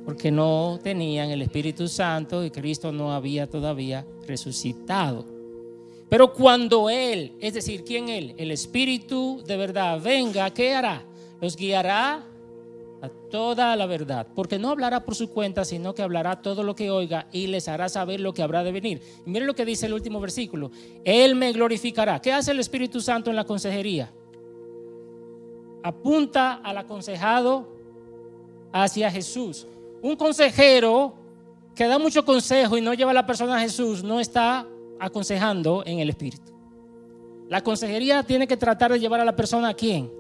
[0.06, 5.26] Porque no tenían el Espíritu Santo y Cristo no había todavía resucitado.
[6.08, 8.36] Pero cuando Él, es decir, ¿quién Él?
[8.38, 11.04] El Espíritu de verdad venga, ¿qué hará?
[11.41, 12.24] Los guiará
[13.30, 16.91] toda la verdad, porque no hablará por su cuenta, sino que hablará todo lo que
[16.91, 19.02] oiga y les hará saber lo que habrá de venir.
[19.26, 20.72] Y miren lo que dice el último versículo,
[21.04, 22.22] Él me glorificará.
[22.22, 24.12] ¿Qué hace el Espíritu Santo en la consejería?
[25.84, 27.68] Apunta al aconsejado
[28.72, 29.68] hacia Jesús.
[30.02, 31.15] Un consejero
[31.76, 34.68] que da mucho consejo y no lleva a la persona a Jesús no está
[35.00, 36.54] aconsejando en el Espíritu.
[37.50, 40.12] La consejería tiene que tratar de llevar a la persona a quién?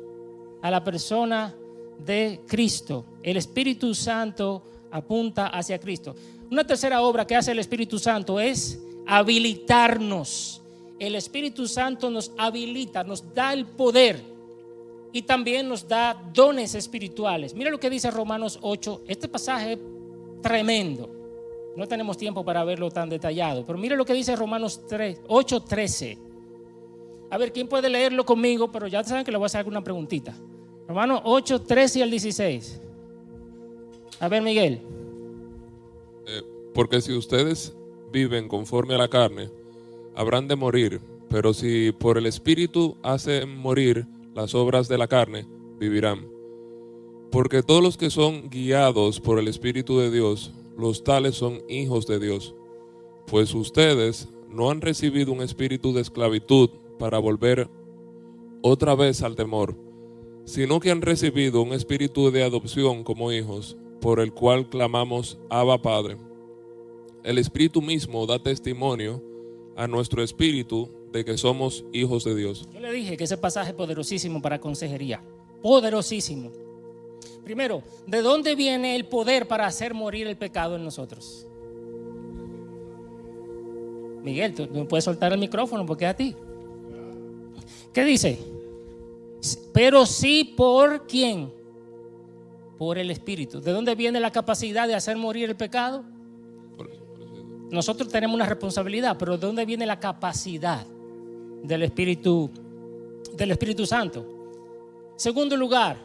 [0.61, 1.55] A la persona
[1.99, 3.05] de Cristo.
[3.23, 6.15] El Espíritu Santo apunta hacia Cristo.
[6.51, 10.61] Una tercera obra que hace el Espíritu Santo es habilitarnos.
[10.99, 14.21] El Espíritu Santo nos habilita, nos da el poder
[15.11, 17.53] y también nos da dones espirituales.
[17.53, 19.03] Mira lo que dice Romanos 8.
[19.07, 19.79] Este pasaje es
[20.41, 21.09] tremendo.
[21.75, 25.61] No tenemos tiempo para verlo tan detallado, pero mira lo que dice Romanos 3, 8,
[25.61, 26.17] 13.
[27.29, 28.71] A ver, ¿quién puede leerlo conmigo?
[28.71, 30.33] Pero ya saben que le voy a hacer alguna preguntita.
[30.87, 32.81] Romanos 8, 13 y al 16.
[34.19, 34.81] A ver, Miguel.
[36.27, 36.41] Eh,
[36.73, 37.75] porque si ustedes
[38.11, 39.49] viven conforme a la carne,
[40.15, 45.45] habrán de morir, pero si por el Espíritu hacen morir las obras de la carne,
[45.79, 46.27] vivirán.
[47.31, 52.05] Porque todos los que son guiados por el Espíritu de Dios, los tales son hijos
[52.07, 52.55] de Dios.
[53.27, 57.69] Pues ustedes no han recibido un espíritu de esclavitud para volver
[58.61, 59.75] otra vez al temor,
[60.45, 65.81] sino que han recibido un espíritu de adopción como hijos, por el cual clamamos Abba
[65.81, 66.17] Padre.
[67.23, 69.21] El Espíritu mismo da testimonio
[69.75, 72.69] a nuestro espíritu de que somos hijos de Dios.
[72.71, 75.23] Yo le dije que ese pasaje es poderosísimo para consejería.
[75.61, 76.51] Poderosísimo.
[77.43, 81.47] Primero, ¿de dónde viene el poder para hacer morir el pecado en nosotros?
[84.23, 86.35] Miguel, tú no puedes soltar el micrófono porque es a ti.
[87.93, 88.39] ¿Qué dice?
[89.73, 91.51] Pero sí por quién?
[92.77, 93.61] Por el Espíritu.
[93.61, 96.03] ¿De dónde viene la capacidad de hacer morir el pecado?
[97.71, 100.85] Nosotros tenemos una responsabilidad, pero ¿de dónde viene la capacidad
[101.63, 102.49] del Espíritu,
[103.35, 104.25] del Espíritu Santo?
[105.15, 105.97] Segundo lugar,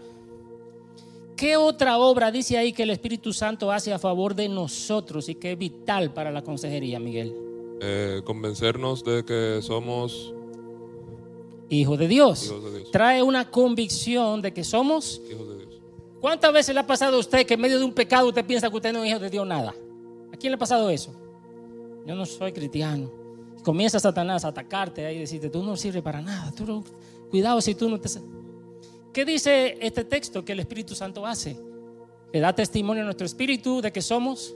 [1.37, 5.35] ¿qué otra obra dice ahí que el Espíritu Santo hace a favor de nosotros y
[5.35, 7.35] que es vital para la consejería, Miguel?
[7.83, 10.35] Eh, convencernos de que somos
[11.71, 12.45] Hijo de Dios.
[12.47, 12.91] hijos de Dios.
[12.91, 15.23] Trae una convicción de que somos.
[15.31, 15.81] Hijos de Dios.
[16.21, 18.69] ¿Cuántas veces le ha pasado a usted que en medio de un pecado usted piensa
[18.69, 19.75] que usted no es hijo de Dios nada?
[20.33, 21.13] ¿A quién le ha pasado eso?
[22.07, 23.11] Yo no soy cristiano.
[23.63, 26.53] Comienza Satanás a atacarte ahí y decirte, tú no sirves para nada.
[26.53, 26.85] Tú no-
[27.31, 28.09] cuidado si tú no te...
[29.13, 31.57] ¿Qué dice este texto que el Espíritu Santo hace?
[32.33, 34.55] Le da testimonio a nuestro espíritu de que somos.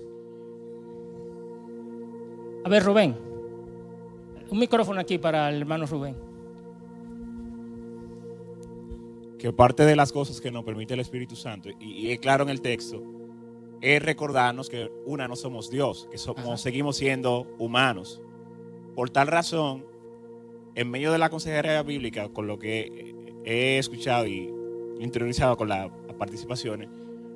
[2.64, 3.16] A ver, Rubén.
[4.50, 6.16] Un micrófono aquí para el hermano Rubén.
[9.44, 12.44] Que parte de las cosas que nos permite el Espíritu Santo, y, y es claro
[12.44, 13.02] en el texto,
[13.82, 16.56] es recordarnos que una no somos Dios, que somos, Ajá.
[16.56, 18.22] seguimos siendo humanos.
[18.94, 19.84] Por tal razón,
[20.74, 24.50] en medio de la consejería bíblica, con lo que he escuchado y
[24.98, 26.88] interiorizado con las participaciones,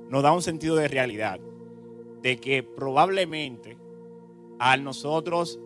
[0.08, 1.38] nos da un sentido de realidad,
[2.22, 3.76] de que probablemente
[4.58, 5.60] al nosotros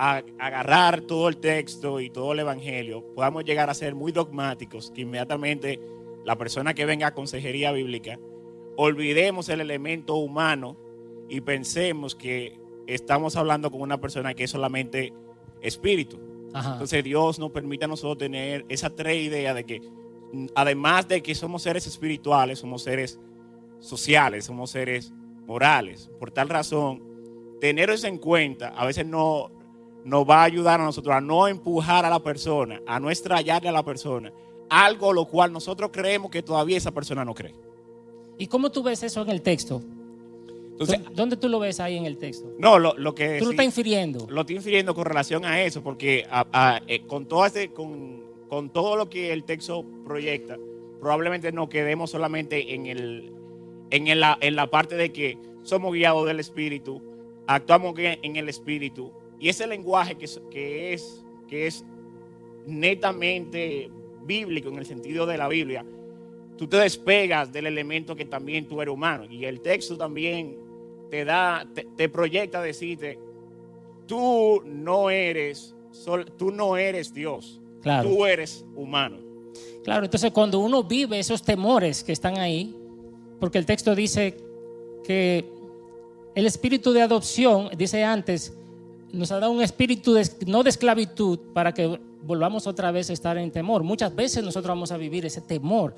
[0.00, 4.92] a- agarrar todo el texto y todo el evangelio, podamos llegar a ser muy dogmáticos,
[4.92, 5.80] que inmediatamente
[6.24, 8.18] la persona que venga a consejería bíblica,
[8.76, 10.76] olvidemos el elemento humano
[11.28, 12.56] y pensemos que
[12.86, 15.12] estamos hablando con una persona que es solamente
[15.60, 16.20] espíritu.
[16.54, 16.72] Ajá.
[16.74, 19.82] Entonces Dios nos permite a nosotros tener esa tres idea de que
[20.54, 23.18] además de que somos seres espirituales, somos seres
[23.80, 25.12] sociales, somos seres
[25.46, 26.10] morales.
[26.20, 27.02] Por tal razón,
[27.60, 29.50] tener eso en cuenta a veces no
[30.04, 33.68] nos va a ayudar a nosotros a no empujar a la persona, a no estrellarle
[33.68, 34.32] a la persona,
[34.70, 37.54] algo lo cual nosotros creemos que todavía esa persona no cree.
[38.38, 39.82] ¿Y cómo tú ves eso en el texto?
[40.70, 42.48] Entonces, ¿Dó- ¿Dónde tú lo ves ahí en el texto?
[42.58, 44.26] no, lo, lo que Tú lo estás infiriendo.
[44.30, 48.22] lo estoy infiriendo con relación a eso, porque a- a- eh, con, todo ese- con,
[48.48, 50.56] con todo lo que el texto proyecta,
[51.00, 53.32] probablemente nos quedemos solamente en, el,
[53.90, 57.02] en, el- la, en la parte de que somos guiados del Espíritu,
[57.48, 59.10] actuamos en el espíritu.
[59.40, 61.84] Y ese lenguaje que es, que es, que es
[62.66, 63.90] netamente
[64.24, 65.84] bíblico en el sentido de la Biblia,
[66.56, 69.24] tú te despegas del elemento que también tú eres humano.
[69.30, 70.56] Y el texto también
[71.10, 73.18] te da, te, te proyecta decirte,
[74.06, 75.74] tú no eres,
[76.36, 78.08] tú no eres Dios, Claro.
[78.08, 79.18] tú eres humano.
[79.84, 82.74] Claro, entonces cuando uno vive esos temores que están ahí,
[83.40, 84.36] porque el texto dice
[85.04, 85.44] que
[86.34, 88.52] el espíritu de adopción, dice antes,
[89.12, 90.16] nos ha dado un espíritu
[90.46, 93.82] no de esclavitud para que volvamos otra vez a estar en temor.
[93.82, 95.94] Muchas veces nosotros vamos a vivir ese temor,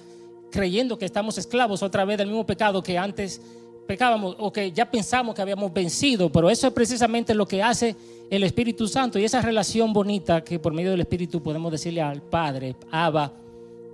[0.51, 3.41] creyendo que estamos esclavos otra vez del mismo pecado que antes
[3.87, 7.97] pecábamos o que ya pensamos que habíamos vencido, pero eso es precisamente lo que hace
[8.31, 12.23] el Espíritu Santo y esa relación bonita que por medio del Espíritu podemos decirle al
[12.23, 13.33] Padre, Abba,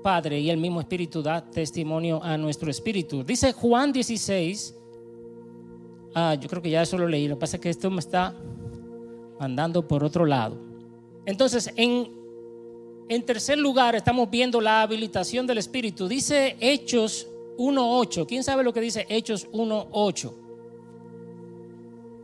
[0.02, 3.24] Padre, y el mismo Espíritu da testimonio a nuestro espíritu.
[3.24, 4.74] Dice Juan 16,
[6.14, 8.00] ah, yo creo que ya eso lo leí, lo que pasa es que esto me
[8.00, 8.34] está
[9.38, 10.56] mandando por otro lado.
[11.24, 12.10] Entonces, en,
[13.08, 16.08] en tercer lugar, estamos viendo la habilitación del Espíritu.
[16.08, 18.26] Dice Hechos 1.8.
[18.26, 20.32] ¿Quién sabe lo que dice Hechos 1.8?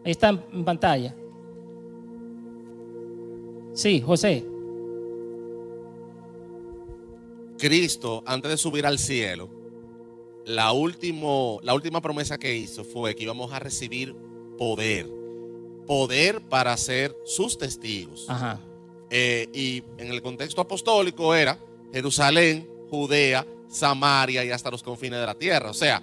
[0.04, 1.14] Ahí está en en pantalla.
[3.74, 4.44] Sí, José.
[7.58, 9.48] Cristo, antes de subir al cielo,
[10.44, 14.14] la, último, la última promesa que hizo fue que íbamos a recibir
[14.58, 15.21] poder.
[15.86, 18.26] Poder para ser sus testigos.
[18.28, 18.60] Ajá.
[19.10, 21.58] Eh, y en el contexto apostólico era
[21.92, 25.70] Jerusalén, Judea, Samaria y hasta los confines de la tierra.
[25.70, 26.02] O sea,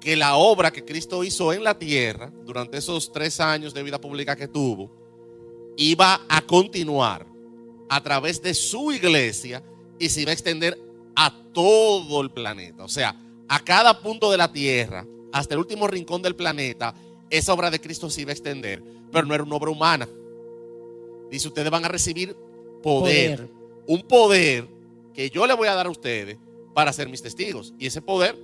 [0.00, 4.00] que la obra que Cristo hizo en la tierra durante esos tres años de vida
[4.00, 4.90] pública que tuvo,
[5.76, 7.26] iba a continuar
[7.88, 9.62] a través de su iglesia
[9.98, 10.78] y se iba a extender
[11.16, 12.84] a todo el planeta.
[12.84, 13.14] O sea,
[13.48, 16.94] a cada punto de la tierra, hasta el último rincón del planeta,
[17.30, 18.82] esa obra de Cristo se iba a extender.
[19.12, 20.08] Pero no era una obra humana.
[21.30, 22.34] Dice, ustedes van a recibir
[22.82, 23.46] poder.
[23.46, 23.58] Poder.
[23.86, 24.68] Un poder
[25.14, 26.38] que yo le voy a dar a ustedes
[26.74, 27.74] para ser mis testigos.
[27.78, 28.36] Y ese poder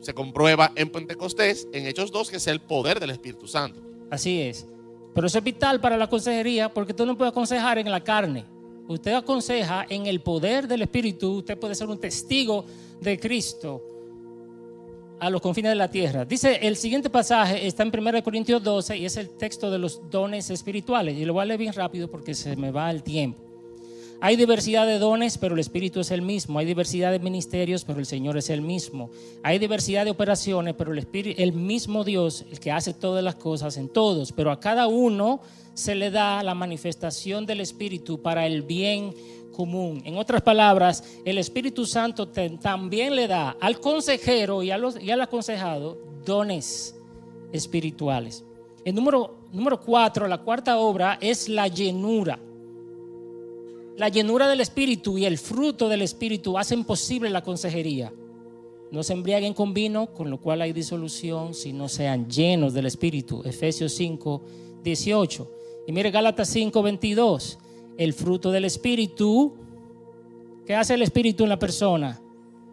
[0.00, 3.80] se comprueba en Pentecostés, en Hechos 2, que es el poder del Espíritu Santo.
[4.10, 4.66] Así es.
[5.14, 8.44] Pero eso es vital para la consejería porque tú no puedes aconsejar en la carne.
[8.86, 11.38] Usted aconseja en el poder del Espíritu.
[11.38, 12.64] Usted puede ser un testigo
[13.00, 13.97] de Cristo
[15.20, 16.24] a los confines de la tierra.
[16.24, 20.10] Dice, el siguiente pasaje está en 1 Corintios 12 y es el texto de los
[20.10, 21.16] dones espirituales.
[21.16, 23.47] Y lo voy a leer bien rápido porque se me va el tiempo.
[24.20, 26.58] Hay diversidad de dones, pero el Espíritu es el mismo.
[26.58, 29.10] Hay diversidad de ministerios, pero el Señor es el mismo.
[29.44, 33.36] Hay diversidad de operaciones, pero el Espíritu, el mismo Dios, el que hace todas las
[33.36, 34.32] cosas en todos.
[34.32, 35.40] Pero a cada uno
[35.74, 39.14] se le da la manifestación del Espíritu para el bien
[39.52, 40.02] común.
[40.04, 45.96] En otras palabras, el Espíritu Santo también le da al consejero y, y al aconsejado
[46.24, 46.96] dones
[47.52, 48.44] espirituales.
[48.84, 52.38] El número, número cuatro, la cuarta obra es la llenura.
[53.98, 58.12] La llenura del Espíritu y el fruto del Espíritu hacen posible la consejería.
[58.92, 63.42] No se embriaguen con vino, con lo cual hay disolución, sino sean llenos del Espíritu.
[63.44, 64.40] Efesios 5,
[64.84, 65.50] 18.
[65.88, 67.58] Y mire Gálatas 5, 22.
[67.96, 69.56] El fruto del Espíritu,
[70.64, 72.20] ¿qué hace el Espíritu en la persona?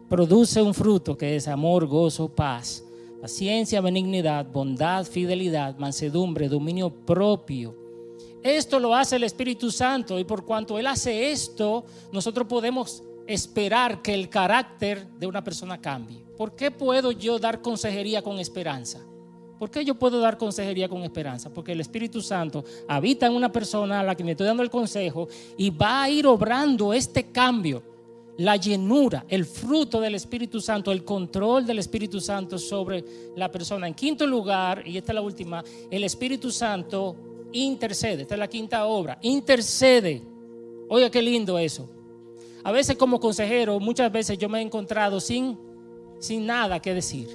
[0.08, 2.84] Produce un fruto que es amor, gozo, paz,
[3.20, 7.85] paciencia, benignidad, bondad, fidelidad, mansedumbre, dominio propio.
[8.46, 14.02] Esto lo hace el Espíritu Santo y por cuanto Él hace esto, nosotros podemos esperar
[14.02, 16.22] que el carácter de una persona cambie.
[16.36, 19.00] ¿Por qué puedo yo dar consejería con esperanza?
[19.58, 21.52] ¿Por qué yo puedo dar consejería con esperanza?
[21.52, 24.70] Porque el Espíritu Santo habita en una persona a la que me estoy dando el
[24.70, 27.82] consejo y va a ir obrando este cambio,
[28.38, 33.04] la llenura, el fruto del Espíritu Santo, el control del Espíritu Santo sobre
[33.34, 33.88] la persona.
[33.88, 37.16] En quinto lugar, y esta es la última, el Espíritu Santo
[37.52, 38.22] intercede.
[38.22, 39.18] Esta es la quinta obra.
[39.22, 40.22] Intercede.
[40.88, 41.88] Oiga, qué lindo eso.
[42.64, 45.56] A veces como consejero, muchas veces yo me he encontrado sin,
[46.18, 47.28] sin nada que decir.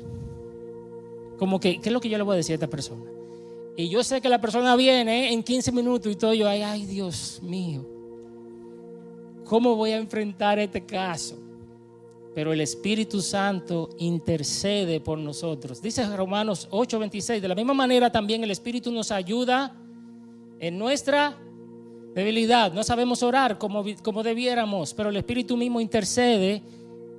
[1.38, 3.06] Como que, ¿qué es lo que yo le voy a decir a esta persona?
[3.78, 6.86] Y yo sé que la persona viene en 15 minutos y todo yo, ay, ay,
[6.86, 7.86] Dios mío.
[9.46, 11.38] ¿Cómo voy a enfrentar este caso?
[12.36, 15.82] Pero el Espíritu Santo intercede por nosotros.
[15.82, 19.76] Dice Romanos 8:26, de la misma manera también el Espíritu nos ayuda
[20.62, 21.38] en nuestra
[22.16, 22.72] debilidad.
[22.72, 26.62] No sabemos orar como, como debiéramos, pero el Espíritu mismo intercede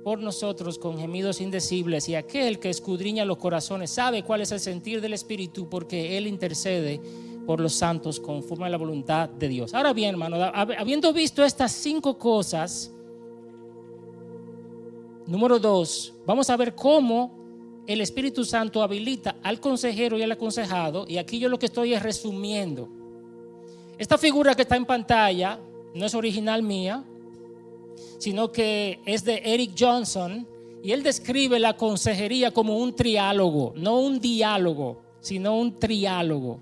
[0.03, 2.09] por nosotros con gemidos indecibles.
[2.09, 6.25] Y aquel que escudriña los corazones sabe cuál es el sentir del Espíritu porque Él
[6.25, 6.99] intercede
[7.45, 9.73] por los santos conforme a la voluntad de Dios.
[9.73, 12.93] Ahora bien, hermano, hab- habiendo visto estas cinco cosas,
[15.27, 21.05] número dos, vamos a ver cómo el Espíritu Santo habilita al consejero y al aconsejado,
[21.05, 23.02] y aquí yo lo que estoy es resumiendo.
[23.97, 25.59] Esta figura que está en pantalla
[25.93, 27.03] no es original mía,
[28.17, 30.47] sino que es de Eric Johnson,
[30.83, 36.59] y él describe la consejería como un triálogo, no un diálogo, sino un triálogo.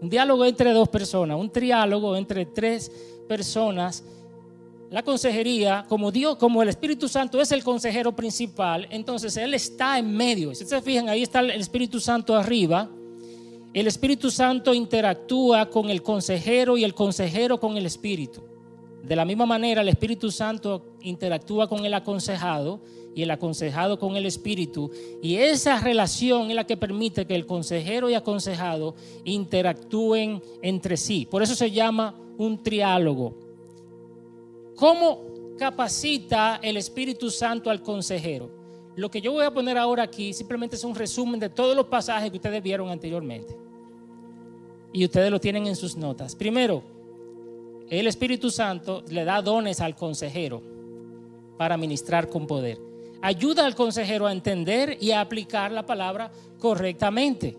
[0.00, 2.92] Un diálogo entre dos personas, un triálogo entre tres
[3.26, 4.04] personas.
[4.90, 9.98] La consejería, como Dios, como el Espíritu Santo es el consejero principal, entonces Él está
[9.98, 10.54] en medio.
[10.54, 12.90] Si se fijan, ahí está el Espíritu Santo arriba.
[13.74, 18.40] El Espíritu Santo interactúa con el consejero y el consejero con el Espíritu.
[19.02, 22.78] De la misma manera, el Espíritu Santo interactúa con el aconsejado
[23.16, 24.92] y el aconsejado con el Espíritu.
[25.20, 28.94] Y esa relación es la que permite que el consejero y aconsejado
[29.24, 31.26] interactúen entre sí.
[31.28, 33.34] Por eso se llama un triálogo.
[34.76, 38.50] ¿Cómo capacita el Espíritu Santo al consejero?
[38.94, 41.86] Lo que yo voy a poner ahora aquí simplemente es un resumen de todos los
[41.86, 43.63] pasajes que ustedes vieron anteriormente.
[44.94, 46.34] Y ustedes lo tienen en sus notas.
[46.34, 46.82] Primero,
[47.90, 50.62] el Espíritu Santo le da dones al consejero
[51.58, 57.56] para ministrar con poder ayuda al consejero a entender y a aplicar la palabra correctamente.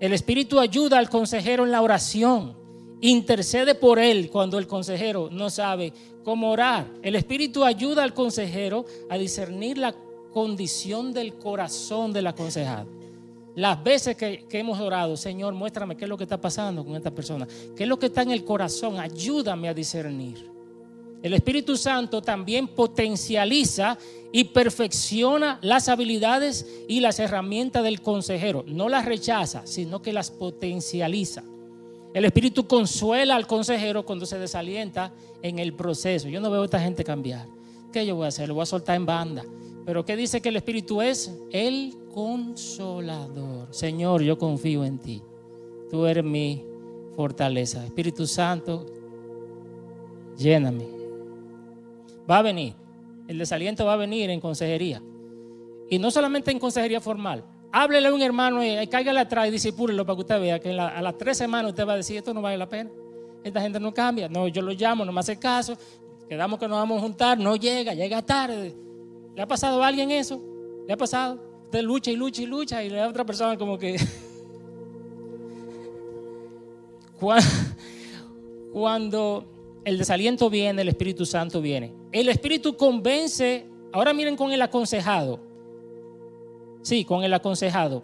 [0.00, 2.56] El Espíritu ayuda al consejero en la oración,
[3.00, 5.92] intercede por él cuando el consejero no sabe
[6.24, 6.88] cómo orar.
[7.02, 9.94] El Espíritu ayuda al consejero a discernir la
[10.32, 12.88] condición del corazón del aconsejado.
[13.60, 17.10] Las veces que, hemos orado, Señor, muéstrame qué es lo que está pasando con esta
[17.10, 17.46] persona,
[17.76, 20.50] qué es lo que está en el corazón, ayúdame a discernir.
[21.22, 23.98] El Espíritu Santo también potencializa
[24.32, 28.64] y perfecciona las habilidades y las herramientas del consejero.
[28.66, 31.42] No las rechaza, sino que las potencializa.
[32.14, 36.30] El Espíritu consuela al consejero cuando se desalienta en el proceso.
[36.30, 37.46] Yo no veo a esta gente cambiar.
[37.92, 38.48] ¿Qué yo voy a hacer?
[38.48, 39.44] Lo voy a soltar en banda.
[39.90, 41.36] Pero ¿qué dice que el Espíritu es?
[41.50, 43.74] El consolador.
[43.74, 45.20] Señor, yo confío en ti.
[45.90, 46.64] Tú eres mi
[47.16, 47.84] fortaleza.
[47.84, 48.86] Espíritu Santo,
[50.36, 50.86] lléname.
[52.30, 52.76] Va a venir
[53.26, 55.02] el desaliento va a venir en consejería.
[55.88, 57.44] Y no solamente en consejería formal.
[57.72, 61.02] Háblele a un hermano y cáigale atrás y disipúrelo para que usted vea que a
[61.02, 62.90] las tres semanas usted va a decir, esto no vale la pena.
[63.42, 64.28] Esta gente no cambia.
[64.28, 65.76] No, yo lo llamo, no me hace caso.
[66.28, 68.88] Quedamos que nos vamos a juntar, no llega, llega tarde.
[69.34, 70.40] ¿Le ha pasado a alguien eso?
[70.86, 71.38] ¿Le ha pasado?
[71.64, 73.96] Usted lucha y lucha y lucha y le da a otra persona como que...
[78.72, 79.44] Cuando
[79.84, 81.92] el desaliento viene, el Espíritu Santo viene.
[82.12, 85.40] El Espíritu convence, ahora miren con el aconsejado.
[86.82, 88.02] Sí, con el aconsejado.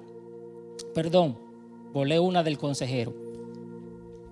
[0.95, 1.39] Perdón,
[1.93, 3.15] volé una del consejero.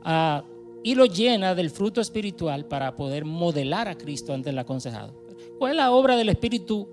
[0.02, 0.44] Ah,
[0.82, 5.23] y lo llena del fruto espiritual para poder modelar a Cristo ante el aconsejado.
[5.58, 6.88] ¿Cuál es la obra del Espíritu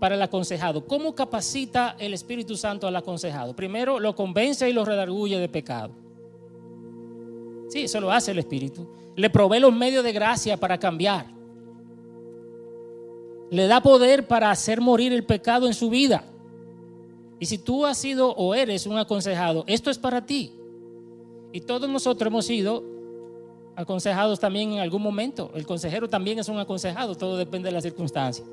[0.00, 0.86] para el aconsejado?
[0.86, 3.54] ¿Cómo capacita el Espíritu Santo al aconsejado?
[3.54, 5.90] Primero, lo convence y lo redarguye de pecado.
[7.68, 11.26] Sí, eso lo hace el Espíritu le provee los medios de gracia para cambiar.
[13.50, 16.24] Le da poder para hacer morir el pecado en su vida.
[17.40, 20.52] Y si tú has sido o eres un aconsejado, esto es para ti.
[21.52, 22.84] Y todos nosotros hemos sido
[23.76, 25.52] aconsejados también en algún momento.
[25.54, 28.44] El consejero también es un aconsejado, todo depende de la circunstancia.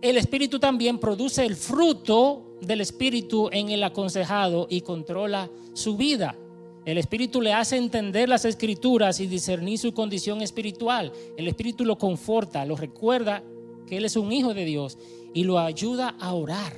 [0.00, 6.36] El Espíritu también produce el fruto del Espíritu en el aconsejado y controla su vida.
[6.84, 11.12] El Espíritu le hace entender las escrituras y discernir su condición espiritual.
[11.36, 13.42] El Espíritu lo conforta, lo recuerda
[13.86, 14.96] que Él es un hijo de Dios
[15.34, 16.72] y lo ayuda a orar.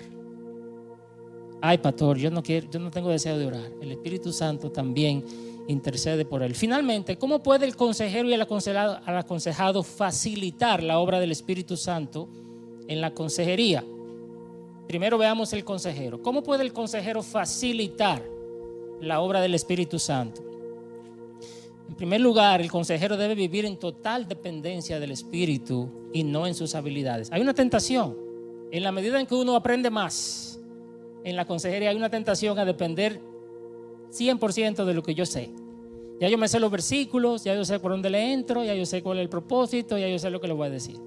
[1.60, 3.70] Ay, pastor, yo no quiero, yo no tengo deseo de orar.
[3.82, 5.24] El Espíritu Santo también
[5.68, 6.56] intercede por él.
[6.56, 12.28] Finalmente, ¿cómo puede el consejero y el aconsejado, facilitar la obra del Espíritu Santo
[12.88, 13.84] en la consejería?
[14.88, 16.20] Primero veamos el consejero.
[16.22, 18.22] ¿Cómo puede el consejero facilitar
[19.00, 20.42] la obra del Espíritu Santo.
[21.88, 26.54] En primer lugar, el consejero debe vivir en total dependencia del Espíritu y no en
[26.54, 27.30] sus habilidades.
[27.32, 28.16] Hay una tentación.
[28.70, 30.60] En la medida en que uno aprende más
[31.24, 33.20] en la consejería, hay una tentación a depender
[34.10, 35.50] 100% de lo que yo sé.
[36.20, 38.84] Ya yo me sé los versículos, ya yo sé por dónde le entro, ya yo
[38.86, 40.98] sé cuál es el propósito, ya yo sé lo que le voy a decir.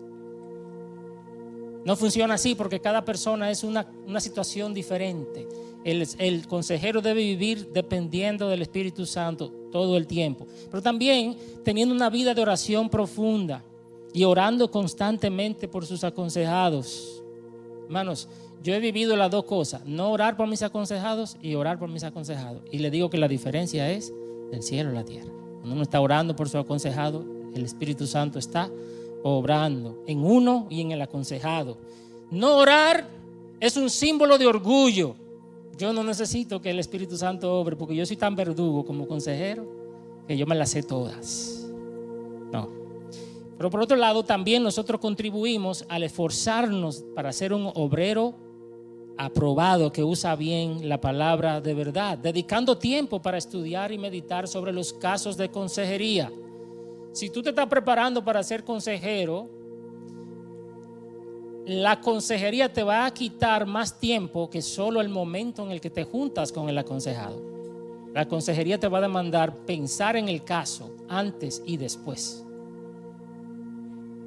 [1.83, 5.47] No funciona así porque cada persona es una, una situación diferente.
[5.83, 12.09] El, consejero debe vivir dependiendo del Espíritu Santo todo el tiempo, pero también teniendo una
[12.09, 13.63] vida de oración profunda
[14.13, 17.23] y orando constantemente por sus aconsejados.
[17.85, 18.27] Hermanos,
[18.63, 22.03] yo he vivido las dos cosas, no orar por mis aconsejados y orar por mis
[22.03, 22.61] aconsejados.
[22.71, 24.13] Y le digo que la diferencia es
[24.51, 25.31] del cielo a la tierra.
[25.59, 28.69] Cuando uno está orando por su aconsejado, el Espíritu Santo está
[29.23, 31.77] obrando en uno y en el aconsejado.
[32.29, 33.07] No orar
[33.59, 35.15] Es un símbolo de orgullo.
[35.77, 39.67] Yo no necesito que el Espíritu Santo obre porque yo soy tan verdugo como consejero
[40.27, 41.67] que yo me las sé todas.
[42.51, 42.69] No.
[43.55, 48.33] Pero por otro lado, también nosotros contribuimos al esforzarnos para ser un obrero
[49.25, 54.73] aprobado que usa bien la palabra de verdad, dedicando tiempo para estudiar y meditar sobre
[54.73, 56.31] los casos de consejería.
[57.11, 59.47] Si tú te estás preparando para ser consejero,
[61.67, 65.91] la consejería te va a quitar más tiempo que solo el momento en el que
[65.91, 67.39] te juntas con el aconsejado.
[68.15, 72.43] La consejería te va a demandar pensar en el caso antes y después.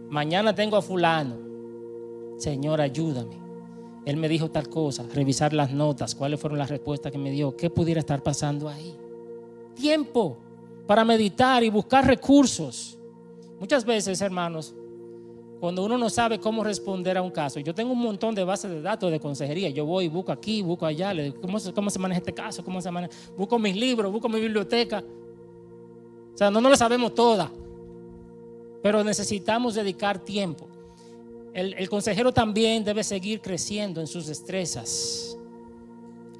[0.08, 1.36] Mañana tengo a fulano.
[2.38, 3.43] Señor, ayúdame.
[4.04, 7.56] Él me dijo tal cosa, revisar las notas, cuáles fueron las respuestas que me dio,
[7.56, 8.94] qué pudiera estar pasando ahí.
[9.74, 10.36] Tiempo
[10.86, 12.98] para meditar y buscar recursos.
[13.58, 14.74] Muchas veces, hermanos,
[15.58, 18.70] cuando uno no sabe cómo responder a un caso, yo tengo un montón de bases
[18.70, 19.70] de datos de consejería.
[19.70, 22.62] Yo voy, busco aquí, busco allá, ¿cómo, cómo se maneja este caso?
[22.62, 23.14] ¿Cómo se maneja?
[23.34, 25.02] Busco mis libros, busco mi biblioteca.
[26.34, 27.50] O sea, no, no lo sabemos toda,
[28.82, 30.68] pero necesitamos dedicar tiempo.
[31.54, 35.38] El, consejero también debe seguir creciendo en sus destrezas.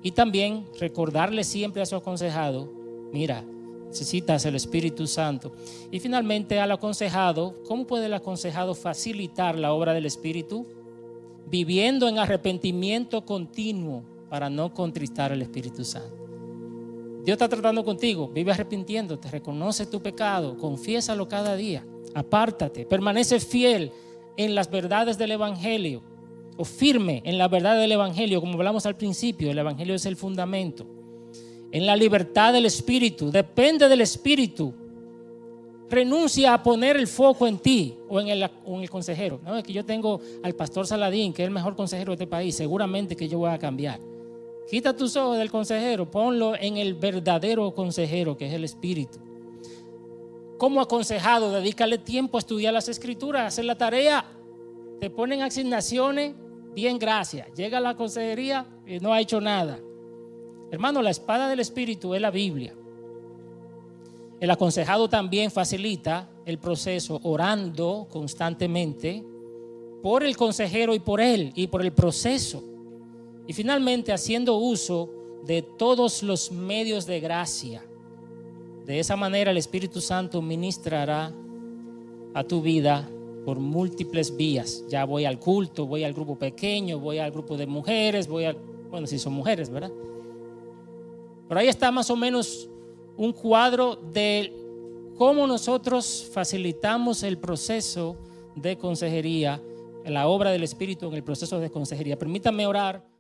[0.02, 2.70] Y también recordarle siempre a su aconsejado,
[3.12, 3.44] mira,
[3.86, 5.54] necesitas el Espíritu Santo.
[5.92, 10.66] Y finalmente al aconsejado, ¿cómo puede el aconsejado facilitar la obra del Espíritu?
[11.46, 16.24] Viviendo en arrepentimiento continuo para no contristar al Espíritu Santo.
[17.24, 23.92] Dios está tratando contigo, vive arrepintiéndote, reconoce tu pecado, confiésalo cada día, apártate, permanece fiel
[24.36, 26.02] en las verdades del Evangelio,
[26.56, 30.16] o firme en la verdad del Evangelio, como hablamos al principio, el Evangelio es el
[30.16, 30.86] fundamento.
[31.72, 34.72] En la libertad del Espíritu, depende del Espíritu.
[35.90, 39.40] Renuncia a poner el foco en ti o en el, el consejero.
[39.44, 42.26] No, es que yo tengo al pastor Saladín, que es el mejor consejero de este
[42.28, 43.98] país, seguramente que yo voy a cambiar.
[44.70, 49.18] Quita tus ojos del consejero, ponlo en el verdadero consejero, que es el Espíritu
[50.58, 54.24] como aconsejado, dedícale tiempo a estudiar las escrituras, hacer la tarea.
[55.00, 56.34] Te ponen asignaciones,
[56.74, 57.52] bien, gracias.
[57.54, 59.78] Llega a la consejería y no ha hecho nada.
[60.70, 62.74] Hermano, la espada del Espíritu es la Biblia.
[64.40, 69.24] El aconsejado también facilita el proceso orando constantemente
[70.02, 72.62] por el consejero y por él y por el proceso.
[73.46, 75.10] Y finalmente haciendo uso
[75.44, 77.82] de todos los medios de gracia
[78.84, 81.32] de esa manera el Espíritu Santo ministrará
[82.34, 83.08] a tu vida
[83.44, 84.84] por múltiples vías.
[84.88, 88.56] Ya voy al culto, voy al grupo pequeño, voy al grupo de mujeres, voy al,
[88.90, 89.92] bueno, si son mujeres, ¿verdad?
[91.48, 92.68] Pero ahí está más o menos
[93.16, 94.52] un cuadro de
[95.16, 98.16] cómo nosotros facilitamos el proceso
[98.56, 99.62] de consejería,
[100.04, 102.18] la obra del Espíritu en el proceso de consejería.
[102.18, 103.13] Permítanme orar.